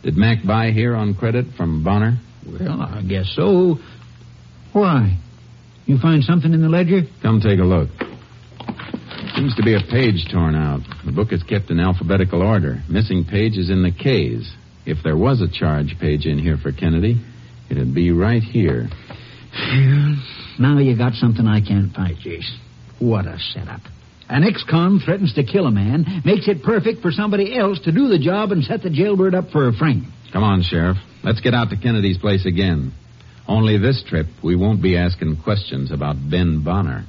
Did 0.04 0.18
Mac 0.18 0.46
buy 0.46 0.72
here 0.72 0.96
on 0.96 1.16
credit 1.16 1.46
from 1.58 1.84
Bonner? 1.84 2.20
Well, 2.46 2.82
I 2.82 3.02
guess 3.02 3.32
so. 3.36 3.78
Why? 4.74 5.18
You 5.86 5.98
find 6.00 6.24
something 6.24 6.54
in 6.54 6.62
the 6.62 6.70
ledger? 6.70 7.02
Come 7.22 7.42
take 7.42 7.60
a 7.60 7.64
look. 7.64 7.90
Seems 9.36 9.56
to 9.56 9.64
be 9.64 9.74
a 9.74 9.82
page 9.82 10.28
torn 10.32 10.56
out. 10.56 10.82
The 11.06 11.12
book 11.12 11.32
is 11.32 11.44
kept 11.44 11.70
in 11.70 11.80
alphabetical 11.80 12.42
order. 12.42 12.82
Missing 12.90 13.26
page 13.26 13.58
is 13.58 13.70
in 13.70 13.84
the 13.84 13.92
K's. 13.92 14.54
If 14.86 15.04
there 15.04 15.18
was 15.18 15.42
a 15.42 15.48
charge 15.48 15.98
page 16.00 16.26
in 16.26 16.40
here 16.40 16.58
for 16.58 16.72
Kennedy, 16.72 17.22
it'd 17.70 17.94
be 17.94 18.12
right 18.12 18.42
here. 18.42 18.90
Now 20.60 20.78
you 20.80 20.98
got 20.98 21.14
something 21.14 21.46
I 21.46 21.62
can't 21.62 21.94
fight, 21.94 22.16
Jace. 22.24 22.50
What 23.00 23.26
a 23.26 23.38
setup. 23.40 23.82
An 24.30 24.44
ex-con 24.44 25.02
threatens 25.04 25.34
to 25.34 25.44
kill 25.44 25.68
a 25.68 25.72
man, 25.72 26.06
makes 26.24 26.48
it 26.48 26.64
perfect 26.64 27.02
for 27.02 27.12
somebody 27.12 27.58
else 27.58 27.80
to 27.82 27.92
do 27.92 28.08
the 28.08 28.20
job 28.20 28.52
and 28.52 28.64
set 28.64 28.82
the 28.82 28.90
jailbird 28.90 29.36
up 29.36 29.50
for 29.52 29.68
a 29.68 29.74
frame. 29.74 30.12
Come 30.32 30.44
on, 30.44 30.64
Sheriff. 30.64 30.98
Let's 31.24 31.42
get 31.42 31.54
out 31.54 31.70
to 31.72 31.78
Kennedy's 31.78 32.18
place 32.18 32.46
again. 32.46 32.94
Only 33.48 33.78
this 33.78 34.04
trip, 34.08 34.28
we 34.44 34.56
won't 34.56 34.82
be 34.82 34.98
asking 34.98 35.38
questions 35.44 35.92
about 35.92 36.16
Ben 36.30 36.64
Bonner. 36.64 37.06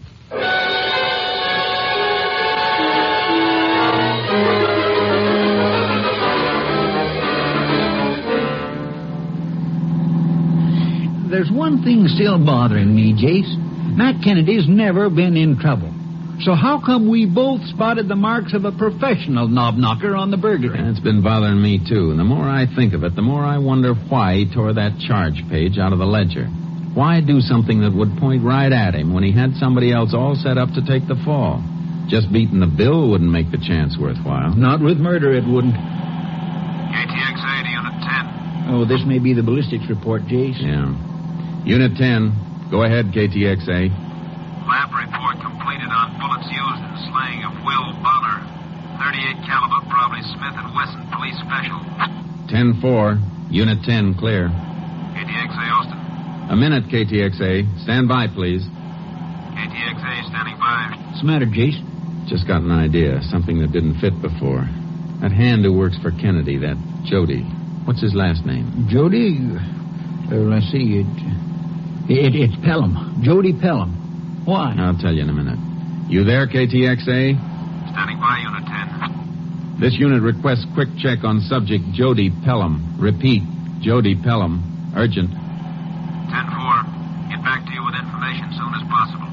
There's 11.31 11.51
one 11.51 11.83
thing 11.83 12.07
still 12.09 12.39
bothering 12.45 12.95
me, 12.95 13.15
Jace. 13.15 13.57
Matt 13.97 14.23
Kennedy's 14.23 14.69
never 14.69 15.09
been 15.09 15.37
in 15.37 15.59
trouble. 15.59 15.93
So 16.41 16.55
how 16.55 16.81
come 16.85 17.09
we 17.09 17.27
both 17.27 17.61
spotted 17.67 18.09
the 18.09 18.17
marks 18.17 18.55
of 18.55 18.65
a 18.65 18.73
professional 18.73 19.47
knob 19.47 19.77
knocker 19.77 20.17
on 20.17 20.31
the 20.31 20.37
burglary? 20.37 20.81
That's 20.83 20.99
been 20.99 21.23
bothering 21.23 21.61
me, 21.61 21.79
too. 21.79 22.11
And 22.11 22.19
the 22.19 22.25
more 22.25 22.49
I 22.49 22.67
think 22.75 22.95
of 22.95 23.05
it, 23.05 23.15
the 23.15 23.23
more 23.23 23.45
I 23.45 23.59
wonder 23.59 23.95
why 23.95 24.37
he 24.37 24.53
tore 24.53 24.73
that 24.73 24.99
charge 24.99 25.45
page 25.51 25.79
out 25.79 25.93
of 25.93 25.99
the 26.01 26.07
ledger. 26.07 26.47
Why 26.95 27.21
do 27.21 27.41
something 27.41 27.81
that 27.81 27.93
would 27.93 28.19
point 28.19 28.43
right 28.43 28.73
at 28.73 28.95
him 28.95 29.15
when 29.15 29.23
he 29.23 29.33
had 29.33 29.55
somebody 29.55 29.93
else 29.93 30.15
all 30.15 30.35
set 30.35 30.59
up 30.59 30.71
to 30.75 30.85
take 30.85 31.07
the 31.07 31.21
fall? 31.25 31.63
Just 32.09 32.33
beating 32.33 32.59
the 32.61 32.67
bill 32.67 33.09
wouldn't 33.11 33.31
make 33.31 33.51
the 33.51 33.57
chance 33.57 33.97
worthwhile. 33.97 34.55
Not 34.57 34.83
with 34.83 34.99
murder, 34.99 35.33
it 35.33 35.47
wouldn't. 35.47 35.73
KTXA 35.73 37.63
to 37.65 37.71
Unit 37.71 37.97
10. 38.69 38.75
Oh, 38.75 38.85
this 38.85 39.05
may 39.07 39.19
be 39.19 39.33
the 39.33 39.43
ballistics 39.43 39.89
report, 39.89 40.23
Jace. 40.29 40.61
Yeah. 40.61 40.93
Unit 41.65 41.97
10, 41.97 42.69
go 42.71 42.83
ahead, 42.83 43.07
KTXA. 43.15 43.89
Lab 44.69 44.93
report 44.93 45.41
completed 45.41 45.89
on 45.89 46.13
bullets 46.21 46.51
used 46.53 46.83
in 46.85 46.95
slaying 47.09 47.41
of 47.49 47.55
Will 47.65 47.97
Bonner. 48.05 48.45
38 49.13 49.45
caliber, 49.45 49.85
probably 49.93 50.25
Smith 50.25 50.57
and 50.57 50.73
Wesson 50.73 51.05
Police 51.13 51.37
Special. 51.45 51.85
10 52.49 52.81
4, 52.81 53.21
Unit 53.53 53.79
10, 53.85 54.17
clear. 54.17 54.49
KTXA 54.49 55.69
Austin. 55.69 56.01
A 56.49 56.57
minute, 56.57 56.89
KTXA. 56.89 57.85
Stand 57.85 58.09
by, 58.09 58.27
please. 58.33 58.65
KTXA 59.53 60.33
standing 60.33 60.57
by. 60.57 60.97
What's 61.13 61.21
the 61.21 61.27
matter, 61.29 61.45
Jace? 61.45 61.77
Just 62.27 62.49
got 62.49 62.63
an 62.63 62.73
idea. 62.73 63.21
Something 63.29 63.61
that 63.61 63.73
didn't 63.73 64.01
fit 64.01 64.17
before. 64.23 64.65
That 65.21 65.31
hand 65.31 65.63
who 65.65 65.77
works 65.77 65.99
for 66.01 66.11
Kennedy, 66.11 66.57
that 66.65 66.81
Jody. 67.05 67.45
What's 67.85 68.01
his 68.01 68.15
last 68.15 68.47
name? 68.47 68.89
Jody? 68.89 69.37
Uh, 69.45 70.41
let's 70.49 70.73
see. 70.73 71.05
It, 71.05 71.07
it, 72.09 72.33
it's 72.35 72.57
Pelham. 72.65 73.21
Jody 73.21 73.53
Pelham. 73.53 73.93
Why? 74.47 74.75
I'll 74.79 74.97
tell 74.97 75.13
you 75.13 75.21
in 75.21 75.29
a 75.29 75.37
minute. 75.37 75.61
You 76.09 76.25
there, 76.25 76.49
KTXA? 76.49 77.53
Standing 77.93 78.19
by, 78.19 78.41
Unit 78.41 78.65
10. 78.65 78.82
This 79.83 79.99
unit 79.99 80.23
requests 80.23 80.63
quick 80.79 80.87
check 80.97 81.27
on 81.27 81.41
subject 81.51 81.83
Jody 81.91 82.31
Pelham. 82.47 82.95
Repeat, 83.03 83.43
Jody 83.83 84.15
Pelham. 84.15 84.63
Urgent. 84.95 85.27
10 85.27 85.35
4. 85.35 85.43
Get 87.27 87.43
back 87.43 87.67
to 87.67 87.73
you 87.75 87.83
with 87.83 87.99
information 87.99 88.47
as 88.47 88.55
soon 88.55 88.71
as 88.79 88.87
possible. 88.87 89.27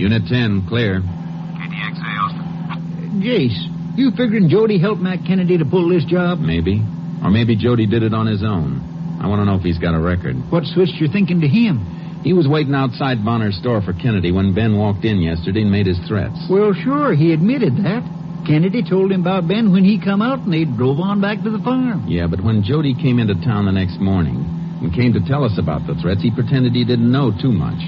Unit 0.00 0.24
10, 0.24 0.64
clear. 0.72 1.04
KTXA, 1.04 2.16
Austin. 2.16 3.20
Jace, 3.20 3.60
you 3.98 4.10
figuring 4.16 4.48
Jody 4.48 4.80
helped 4.80 5.02
Matt 5.02 5.26
Kennedy 5.28 5.58
to 5.58 5.66
pull 5.66 5.90
this 5.90 6.06
job? 6.06 6.40
Maybe. 6.40 6.80
Or 7.22 7.28
maybe 7.28 7.54
Jody 7.54 7.84
did 7.84 8.02
it 8.02 8.14
on 8.14 8.24
his 8.24 8.42
own. 8.42 8.80
I 9.20 9.28
want 9.28 9.42
to 9.42 9.44
know 9.44 9.56
if 9.56 9.62
he's 9.62 9.76
got 9.76 9.92
a 9.92 10.00
record. 10.00 10.34
What 10.48 10.64
switched 10.64 10.96
your 10.96 11.12
thinking 11.12 11.42
to 11.42 11.46
him? 11.46 12.22
He 12.24 12.32
was 12.32 12.48
waiting 12.48 12.74
outside 12.74 13.22
Bonner's 13.22 13.58
store 13.58 13.82
for 13.82 13.92
Kennedy 13.92 14.32
when 14.32 14.54
Ben 14.54 14.78
walked 14.78 15.04
in 15.04 15.20
yesterday 15.20 15.60
and 15.60 15.70
made 15.70 15.84
his 15.84 15.98
threats. 16.08 16.40
Well, 16.48 16.72
sure, 16.72 17.12
he 17.12 17.34
admitted 17.34 17.76
that. 17.84 18.19
Kennedy 18.46 18.82
told 18.82 19.12
him 19.12 19.20
about 19.20 19.46
Ben 19.46 19.72
when 19.72 19.84
he 19.84 20.00
come 20.00 20.22
out 20.22 20.40
and 20.40 20.52
they 20.52 20.64
drove 20.64 20.98
on 20.98 21.20
back 21.20 21.42
to 21.42 21.50
the 21.50 21.58
farm. 21.58 22.06
Yeah, 22.08 22.26
but 22.26 22.40
when 22.40 22.62
Jody 22.62 22.94
came 22.94 23.18
into 23.18 23.34
town 23.34 23.66
the 23.66 23.72
next 23.72 24.00
morning 24.00 24.36
and 24.82 24.94
came 24.94 25.12
to 25.12 25.20
tell 25.20 25.44
us 25.44 25.58
about 25.58 25.86
the 25.86 25.94
threats, 26.00 26.22
he 26.22 26.30
pretended 26.30 26.72
he 26.72 26.84
didn't 26.84 27.10
know 27.10 27.30
too 27.30 27.52
much. 27.52 27.78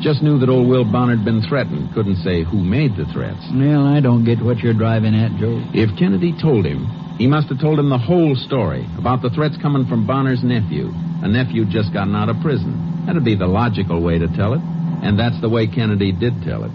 Just 0.00 0.22
knew 0.22 0.38
that 0.40 0.48
old 0.48 0.66
Will 0.66 0.90
Bonner 0.90 1.14
had 1.14 1.24
been 1.24 1.42
threatened. 1.42 1.92
Couldn't 1.92 2.24
say 2.24 2.42
who 2.42 2.56
made 2.56 2.96
the 2.96 3.04
threats. 3.12 3.44
Well, 3.52 3.84
I 3.84 4.00
don't 4.00 4.24
get 4.24 4.40
what 4.40 4.58
you're 4.58 4.72
driving 4.72 5.14
at, 5.14 5.36
Joe. 5.36 5.60
If 5.76 5.98
Kennedy 5.98 6.32
told 6.40 6.64
him, 6.64 6.88
he 7.20 7.26
must 7.26 7.50
have 7.50 7.60
told 7.60 7.78
him 7.78 7.90
the 7.90 7.98
whole 8.00 8.34
story 8.34 8.88
about 8.96 9.20
the 9.20 9.28
threats 9.28 9.60
coming 9.60 9.84
from 9.86 10.06
Bonner's 10.06 10.42
nephew. 10.42 10.88
A 11.20 11.28
nephew 11.28 11.66
just 11.66 11.92
gotten 11.92 12.16
out 12.16 12.30
of 12.30 12.40
prison. 12.40 13.04
That'd 13.04 13.24
be 13.24 13.36
the 13.36 13.46
logical 13.46 14.00
way 14.00 14.18
to 14.18 14.28
tell 14.28 14.54
it. 14.54 14.62
And 15.04 15.18
that's 15.18 15.38
the 15.42 15.50
way 15.50 15.66
Kennedy 15.66 16.12
did 16.12 16.42
tell 16.48 16.64
it. 16.64 16.72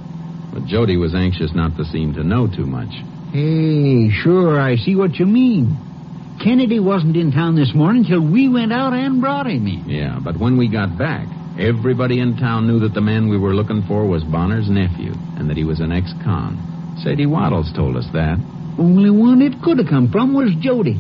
But 0.54 0.66
Jody 0.66 0.98
was 0.98 1.16
anxious 1.16 1.50
not 1.56 1.76
to 1.78 1.86
seem 1.86 2.14
to 2.14 2.24
know 2.24 2.46
too 2.46 2.68
much. 2.68 2.94
Hey, 3.36 4.12
sure, 4.24 4.62
I 4.62 4.78
see 4.78 4.96
what 4.96 5.20
you 5.20 5.26
mean. 5.26 5.76
Kennedy 6.42 6.80
wasn't 6.80 7.18
in 7.18 7.34
town 7.34 7.58
this 7.58 7.76
morning 7.76 8.06
till 8.06 8.22
we 8.22 8.48
went 8.48 8.72
out 8.72 8.94
and 8.94 9.20
brought 9.20 9.46
him 9.46 9.68
in. 9.68 9.84
Yeah, 9.90 10.22
but 10.24 10.40
when 10.40 10.56
we 10.56 10.70
got 10.70 10.98
back, 10.98 11.28
everybody 11.60 12.22
in 12.22 12.38
town 12.38 12.66
knew 12.66 12.80
that 12.80 12.94
the 12.94 13.02
man 13.02 13.28
we 13.28 13.38
were 13.38 13.54
looking 13.54 13.84
for 13.90 14.06
was 14.08 14.24
Bonner's 14.24 14.70
nephew 14.70 15.12
and 15.36 15.50
that 15.50 15.58
he 15.58 15.66
was 15.66 15.82
an 15.82 15.92
ex-con. 15.92 16.96
Sadie 17.04 17.26
Waddles 17.26 17.74
told 17.76 17.98
us 17.98 18.08
that. 18.14 18.40
Only 18.80 19.10
one 19.10 19.42
it 19.42 19.62
could 19.62 19.80
have 19.80 19.90
come 19.90 20.10
from 20.10 20.34
was 20.34 20.56
Jody. 20.62 20.96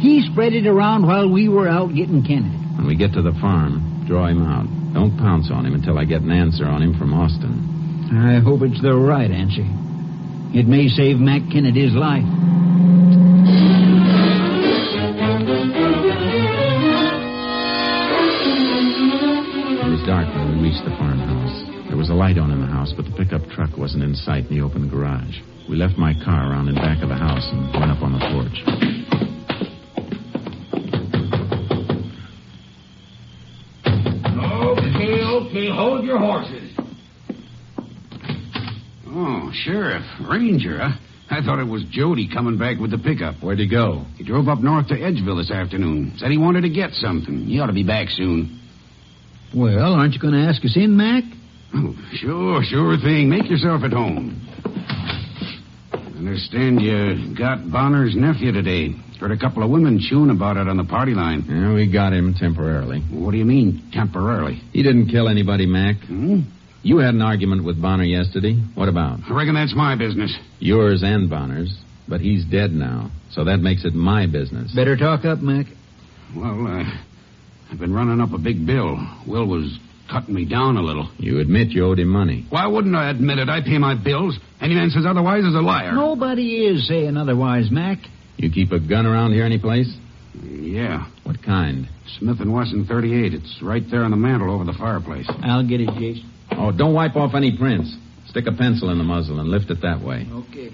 He 0.00 0.24
spread 0.32 0.54
it 0.54 0.66
around 0.66 1.06
while 1.06 1.30
we 1.30 1.50
were 1.50 1.68
out 1.68 1.94
getting 1.94 2.24
Kennedy. 2.24 2.56
When 2.80 2.86
we 2.86 2.96
get 2.96 3.12
to 3.12 3.20
the 3.20 3.36
farm, 3.44 4.06
draw 4.08 4.28
him 4.28 4.40
out. 4.40 4.64
Don't 4.94 5.18
pounce 5.18 5.50
on 5.52 5.66
him 5.66 5.74
until 5.74 5.98
I 5.98 6.06
get 6.06 6.22
an 6.22 6.32
answer 6.32 6.64
on 6.64 6.80
him 6.80 6.96
from 6.98 7.12
Austin. 7.12 8.08
I 8.10 8.40
hope 8.40 8.62
it's 8.62 8.80
the 8.80 8.96
right 8.96 9.30
answer. 9.30 9.68
It 10.56 10.68
may 10.68 10.86
save 10.86 11.18
Mac 11.18 11.42
Kennedy's 11.50 11.94
life. 11.94 12.22
It 19.82 19.90
was 19.90 20.06
dark 20.06 20.30
when 20.30 20.54
we 20.54 20.70
reached 20.70 20.84
the 20.84 20.94
farmhouse. 20.94 21.88
There 21.88 21.96
was 21.96 22.08
a 22.08 22.14
light 22.14 22.38
on 22.38 22.52
in 22.52 22.60
the 22.60 22.68
house, 22.68 22.92
but 22.94 23.04
the 23.04 23.10
pickup 23.18 23.42
truck 23.50 23.76
wasn't 23.76 24.04
in 24.04 24.14
sight 24.14 24.46
in 24.48 24.56
the 24.56 24.62
open 24.64 24.88
garage. 24.88 25.40
We 25.68 25.74
left 25.74 25.98
my 25.98 26.14
car 26.24 26.48
around 26.52 26.68
in 26.68 26.76
back 26.76 27.02
of 27.02 27.08
the 27.08 27.16
house 27.16 27.50
and 27.50 27.74
went 27.74 27.90
up 27.90 28.00
on 28.00 28.12
the 28.12 28.22
porch. 28.30 28.62
Okay, 34.78 35.18
okay, 35.20 35.68
hold 35.74 36.04
your 36.04 36.18
horses. 36.18 36.63
Sheriff, 39.54 40.04
Ranger, 40.28 40.78
huh? 40.78 40.96
I 41.30 41.40
thought 41.42 41.58
it 41.58 41.66
was 41.66 41.84
Jody 41.90 42.28
coming 42.28 42.58
back 42.58 42.78
with 42.78 42.90
the 42.90 42.98
pickup. 42.98 43.36
Where'd 43.42 43.58
he 43.58 43.68
go? 43.68 44.04
He 44.16 44.24
drove 44.24 44.48
up 44.48 44.60
north 44.60 44.88
to 44.88 44.94
Edgeville 44.94 45.40
this 45.40 45.50
afternoon. 45.50 46.14
Said 46.18 46.30
he 46.30 46.38
wanted 46.38 46.62
to 46.62 46.68
get 46.68 46.92
something. 46.92 47.46
He 47.46 47.58
ought 47.60 47.66
to 47.68 47.72
be 47.72 47.82
back 47.82 48.08
soon. 48.10 48.60
Well, 49.54 49.94
aren't 49.94 50.14
you 50.14 50.20
going 50.20 50.34
to 50.34 50.40
ask 50.40 50.64
us 50.64 50.76
in, 50.76 50.96
Mac? 50.96 51.24
Oh, 51.74 51.94
sure, 52.14 52.62
sure 52.62 52.98
thing. 52.98 53.28
Make 53.28 53.48
yourself 53.48 53.82
at 53.84 53.92
home. 53.92 54.40
I 55.92 55.98
Understand 56.18 56.80
you 56.80 57.34
got 57.36 57.70
Bonner's 57.70 58.14
nephew 58.16 58.52
today. 58.52 58.94
Heard 59.20 59.32
a 59.32 59.38
couple 59.38 59.62
of 59.62 59.70
women 59.70 60.00
chewing 60.00 60.30
about 60.30 60.56
it 60.56 60.68
on 60.68 60.76
the 60.76 60.84
party 60.84 61.14
line. 61.14 61.44
Yeah, 61.48 61.72
we 61.72 61.90
got 61.90 62.12
him 62.12 62.34
temporarily. 62.34 63.00
What 63.00 63.30
do 63.30 63.38
you 63.38 63.44
mean, 63.44 63.90
temporarily? 63.92 64.60
He 64.72 64.82
didn't 64.82 65.08
kill 65.08 65.28
anybody, 65.28 65.66
Mac. 65.66 65.96
Hmm? 66.00 66.40
You 66.84 66.98
had 66.98 67.14
an 67.14 67.22
argument 67.22 67.64
with 67.64 67.80
Bonner 67.80 68.04
yesterday. 68.04 68.56
What 68.74 68.90
about? 68.90 69.20
I 69.26 69.32
reckon 69.32 69.54
that's 69.54 69.74
my 69.74 69.96
business. 69.96 70.36
Yours 70.58 71.02
and 71.02 71.30
Bonner's. 71.30 71.74
But 72.06 72.20
he's 72.20 72.44
dead 72.44 72.72
now, 72.72 73.10
so 73.30 73.44
that 73.44 73.60
makes 73.60 73.86
it 73.86 73.94
my 73.94 74.26
business. 74.26 74.70
Better 74.74 74.94
talk 74.94 75.24
up, 75.24 75.38
Mac. 75.40 75.64
Well, 76.36 76.66
uh, 76.66 76.84
I've 77.72 77.78
been 77.78 77.94
running 77.94 78.20
up 78.20 78.34
a 78.34 78.38
big 78.38 78.66
bill. 78.66 78.98
Will 79.26 79.46
was 79.46 79.78
cutting 80.10 80.34
me 80.34 80.44
down 80.44 80.76
a 80.76 80.82
little. 80.82 81.08
You 81.16 81.40
admit 81.40 81.68
you 81.70 81.86
owed 81.86 81.98
him 81.98 82.08
money. 82.08 82.44
Why 82.50 82.66
wouldn't 82.66 82.94
I 82.94 83.08
admit 83.08 83.38
it? 83.38 83.48
I 83.48 83.62
pay 83.62 83.78
my 83.78 83.94
bills. 83.94 84.38
Any 84.60 84.74
man 84.74 84.90
says 84.90 85.06
otherwise 85.08 85.44
is 85.44 85.54
a 85.54 85.62
liar. 85.62 85.92
Nobody 85.92 86.66
is 86.66 86.86
saying 86.86 87.16
otherwise, 87.16 87.70
Mac. 87.70 87.98
You 88.36 88.50
keep 88.50 88.72
a 88.72 88.78
gun 88.78 89.06
around 89.06 89.32
here 89.32 89.46
anyplace? 89.46 89.90
Yeah. 90.42 91.06
What 91.22 91.42
kind? 91.42 91.88
Smith 92.18 92.40
and 92.40 92.52
Wesson 92.52 92.84
38. 92.84 93.32
It's 93.32 93.62
right 93.62 93.82
there 93.90 94.04
on 94.04 94.10
the 94.10 94.18
mantel 94.18 94.50
over 94.50 94.64
the 94.64 94.74
fireplace. 94.74 95.26
I'll 95.42 95.66
get 95.66 95.80
it, 95.80 95.88
Jason. 95.98 96.30
Oh, 96.56 96.72
don't 96.72 96.94
wipe 96.94 97.16
off 97.16 97.34
any 97.34 97.56
prints. 97.56 97.94
Stick 98.28 98.46
a 98.46 98.52
pencil 98.52 98.90
in 98.90 98.98
the 98.98 99.04
muzzle 99.04 99.40
and 99.40 99.48
lift 99.48 99.70
it 99.70 99.80
that 99.82 100.00
way. 100.00 100.26
Okay. 100.30 100.70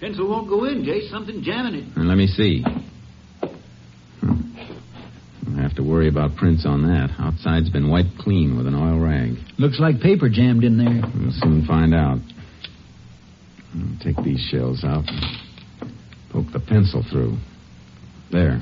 Pencil 0.00 0.28
won't 0.28 0.48
go 0.48 0.64
in, 0.64 0.84
Jay. 0.84 1.08
Something 1.08 1.42
jamming 1.42 1.74
it. 1.74 1.96
And 1.96 2.08
let 2.08 2.16
me 2.16 2.26
see. 2.26 2.62
Hmm. 4.20 4.52
Don't 5.44 5.58
have 5.58 5.74
to 5.76 5.82
worry 5.82 6.08
about 6.08 6.36
prints 6.36 6.66
on 6.66 6.82
that. 6.82 7.10
Outside's 7.18 7.70
been 7.70 7.90
wiped 7.90 8.18
clean 8.18 8.56
with 8.56 8.66
an 8.66 8.74
oil 8.74 8.98
rag. 8.98 9.34
Looks 9.58 9.78
like 9.78 10.00
paper 10.00 10.28
jammed 10.28 10.64
in 10.64 10.76
there. 10.78 11.02
We'll 11.14 11.32
soon 11.32 11.64
find 11.66 11.94
out. 11.94 12.18
I'll 13.74 13.98
take 14.02 14.16
these 14.24 14.40
shells 14.50 14.84
out 14.84 15.04
and 15.08 15.92
poke 16.30 16.52
the 16.52 16.60
pencil 16.60 17.04
through. 17.10 17.38
There. 18.30 18.60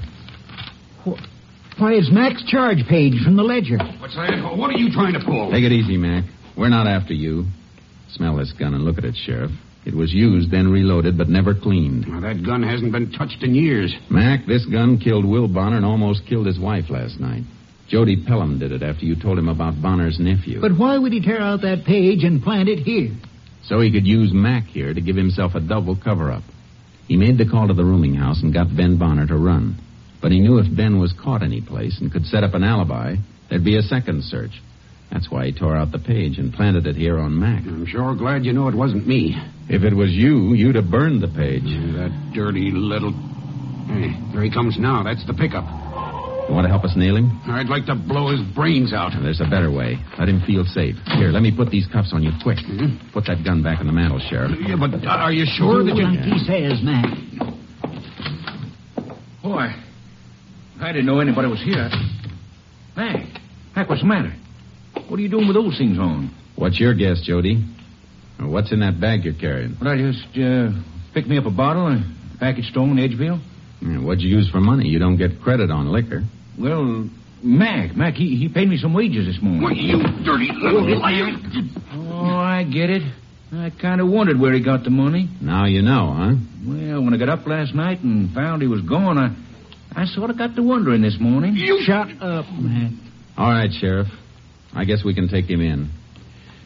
Why, 1.80 1.94
it's 1.94 2.10
Mac's 2.12 2.44
charge 2.44 2.84
page 2.90 3.14
from 3.24 3.36
the 3.36 3.42
ledger. 3.42 3.78
What's 4.00 4.14
that? 4.14 4.54
What 4.54 4.68
are 4.68 4.76
you 4.76 4.92
trying 4.92 5.14
to 5.14 5.20
pull? 5.24 5.50
Take 5.50 5.64
it 5.64 5.72
easy, 5.72 5.96
Mac. 5.96 6.24
We're 6.54 6.68
not 6.68 6.86
after 6.86 7.14
you. 7.14 7.46
Smell 8.10 8.36
this 8.36 8.52
gun 8.52 8.74
and 8.74 8.84
look 8.84 8.98
at 8.98 9.04
it, 9.04 9.16
Sheriff. 9.16 9.50
It 9.86 9.94
was 9.94 10.12
used, 10.12 10.50
then 10.50 10.70
reloaded, 10.70 11.16
but 11.16 11.30
never 11.30 11.54
cleaned. 11.54 12.06
Now, 12.06 12.20
that 12.20 12.44
gun 12.44 12.62
hasn't 12.62 12.92
been 12.92 13.10
touched 13.12 13.42
in 13.42 13.54
years. 13.54 13.94
Mac, 14.10 14.44
this 14.46 14.66
gun 14.66 14.98
killed 14.98 15.24
Will 15.24 15.48
Bonner 15.48 15.76
and 15.76 15.86
almost 15.86 16.26
killed 16.28 16.46
his 16.46 16.58
wife 16.58 16.90
last 16.90 17.18
night. 17.18 17.44
Jody 17.88 18.22
Pelham 18.26 18.58
did 18.58 18.72
it 18.72 18.82
after 18.82 19.06
you 19.06 19.16
told 19.16 19.38
him 19.38 19.48
about 19.48 19.80
Bonner's 19.80 20.18
nephew. 20.20 20.60
But 20.60 20.76
why 20.76 20.98
would 20.98 21.14
he 21.14 21.22
tear 21.22 21.40
out 21.40 21.62
that 21.62 21.86
page 21.86 22.24
and 22.24 22.42
plant 22.42 22.68
it 22.68 22.80
here? 22.80 23.10
So 23.64 23.80
he 23.80 23.90
could 23.90 24.06
use 24.06 24.32
Mac 24.34 24.64
here 24.64 24.92
to 24.92 25.00
give 25.00 25.16
himself 25.16 25.54
a 25.54 25.60
double 25.60 25.96
cover 25.96 26.30
up. 26.30 26.42
He 27.08 27.16
made 27.16 27.38
the 27.38 27.48
call 27.48 27.68
to 27.68 27.74
the 27.74 27.84
rooming 27.84 28.14
house 28.14 28.42
and 28.42 28.52
got 28.52 28.76
Ben 28.76 28.98
Bonner 28.98 29.26
to 29.26 29.36
run. 29.36 29.76
But 30.20 30.32
he 30.32 30.40
knew 30.40 30.58
if 30.58 30.66
Ben 30.74 30.98
was 31.00 31.12
caught 31.22 31.42
anyplace 31.42 31.98
and 32.00 32.12
could 32.12 32.26
set 32.26 32.44
up 32.44 32.54
an 32.54 32.62
alibi, 32.62 33.16
there'd 33.48 33.64
be 33.64 33.76
a 33.78 33.82
second 33.82 34.22
search. 34.24 34.52
That's 35.10 35.30
why 35.30 35.46
he 35.46 35.52
tore 35.52 35.76
out 35.76 35.90
the 35.90 35.98
page 35.98 36.38
and 36.38 36.52
planted 36.52 36.86
it 36.86 36.94
here 36.94 37.18
on 37.18 37.38
Mac. 37.38 37.64
I'm 37.66 37.86
sure 37.86 38.14
glad 38.14 38.44
you 38.44 38.52
know 38.52 38.68
it 38.68 38.74
wasn't 38.76 39.06
me. 39.08 39.34
If 39.68 39.82
it 39.82 39.94
was 39.94 40.10
you, 40.10 40.54
you'd 40.54 40.76
have 40.76 40.90
burned 40.90 41.20
the 41.22 41.28
page. 41.28 41.64
That 41.64 42.30
dirty 42.32 42.70
little. 42.70 43.12
Hey, 43.90 44.14
there 44.32 44.42
he 44.42 44.50
comes 44.52 44.78
now. 44.78 45.02
That's 45.02 45.26
the 45.26 45.34
pickup. 45.34 45.64
You 46.48 46.54
want 46.54 46.64
to 46.64 46.68
help 46.70 46.84
us 46.84 46.94
nail 46.96 47.16
him? 47.16 47.30
I'd 47.46 47.68
like 47.68 47.86
to 47.86 47.94
blow 47.94 48.28
his 48.30 48.40
brains 48.54 48.92
out. 48.92 49.12
There's 49.20 49.40
a 49.40 49.48
better 49.50 49.70
way. 49.70 49.98
Let 50.18 50.28
him 50.28 50.42
feel 50.46 50.64
safe. 50.64 50.96
Here, 51.16 51.28
let 51.30 51.42
me 51.42 51.50
put 51.54 51.70
these 51.70 51.86
cuffs 51.86 52.10
on 52.12 52.22
you 52.22 52.30
quick. 52.42 52.58
Mhm. 52.58 53.12
Put 53.12 53.26
that 53.26 53.42
gun 53.44 53.62
back 53.62 53.80
in 53.80 53.86
the 53.86 53.92
mantel, 53.92 54.18
Sheriff. 54.20 54.52
Yeah, 54.60 54.76
but 54.76 54.94
uh, 54.94 55.08
are 55.10 55.32
you 55.32 55.46
sure 55.46 55.82
that 55.84 55.96
you. 55.96 56.04
Like 56.06 56.24
he 56.24 56.38
says, 56.44 56.82
Mac. 56.82 57.06
Boy, 59.42 59.74
I 60.80 60.92
didn't 60.92 61.06
know 61.06 61.20
anybody 61.20 61.48
was 61.48 61.60
here. 61.62 61.90
Mac, 62.96 63.26
Mac, 63.76 63.88
what's 63.88 64.00
the 64.02 64.06
matter? 64.08 64.32
What 65.08 65.18
are 65.18 65.22
you 65.22 65.28
doing 65.28 65.46
with 65.46 65.56
those 65.56 65.76
things 65.78 65.98
on? 65.98 66.34
What's 66.56 66.80
your 66.80 66.94
guess, 66.94 67.20
Jody? 67.22 67.62
Or 68.38 68.48
what's 68.48 68.72
in 68.72 68.80
that 68.80 69.00
bag 69.00 69.24
you're 69.24 69.34
carrying? 69.34 69.76
Well, 69.80 69.90
I 69.90 69.96
just 69.98 70.26
uh, 70.38 70.70
picked 71.12 71.28
me 71.28 71.36
up 71.38 71.46
a 71.46 71.50
bottle 71.50 71.86
and 71.88 72.04
package 72.38 72.64
stone 72.66 72.98
in 72.98 73.10
Edgeville. 73.10 73.40
Yeah, 73.82 73.98
What'd 74.00 74.22
you 74.22 74.30
use 74.36 74.48
for 74.50 74.60
money? 74.60 74.88
You 74.88 74.98
don't 74.98 75.16
get 75.16 75.40
credit 75.40 75.70
on 75.70 75.90
liquor. 75.92 76.22
Well, 76.58 77.08
Mac, 77.42 77.96
Mac, 77.96 78.14
he, 78.14 78.36
he 78.36 78.48
paid 78.48 78.68
me 78.68 78.76
some 78.78 78.92
wages 78.94 79.26
this 79.26 79.42
morning. 79.42 79.62
Well, 79.62 79.72
you 79.74 80.02
dirty 80.24 80.50
little 80.52 80.98
liar. 80.98 81.28
Oh, 81.92 82.36
I 82.36 82.64
get 82.64 82.90
it. 82.90 83.02
I 83.52 83.70
kind 83.80 84.00
of 84.00 84.08
wondered 84.08 84.38
where 84.38 84.52
he 84.52 84.62
got 84.62 84.84
the 84.84 84.90
money. 84.90 85.28
Now 85.40 85.64
you 85.64 85.82
know, 85.82 86.12
huh? 86.16 86.34
Well, 86.66 87.02
when 87.02 87.14
I 87.14 87.16
got 87.16 87.28
up 87.28 87.46
last 87.46 87.74
night 87.74 88.00
and 88.00 88.32
found 88.32 88.62
he 88.62 88.68
was 88.68 88.82
gone, 88.82 89.18
I, 89.18 89.34
I 89.94 90.04
sort 90.06 90.30
of 90.30 90.38
got 90.38 90.54
to 90.56 90.62
wondering 90.62 91.02
this 91.02 91.18
morning. 91.20 91.54
You 91.56 91.80
shut 91.82 92.08
up, 92.22 92.46
Mac. 92.52 92.92
All 93.36 93.50
right, 93.50 93.70
Sheriff. 93.72 94.08
I 94.74 94.84
guess 94.84 95.04
we 95.04 95.14
can 95.14 95.28
take 95.28 95.46
him 95.46 95.60
in. 95.60 95.90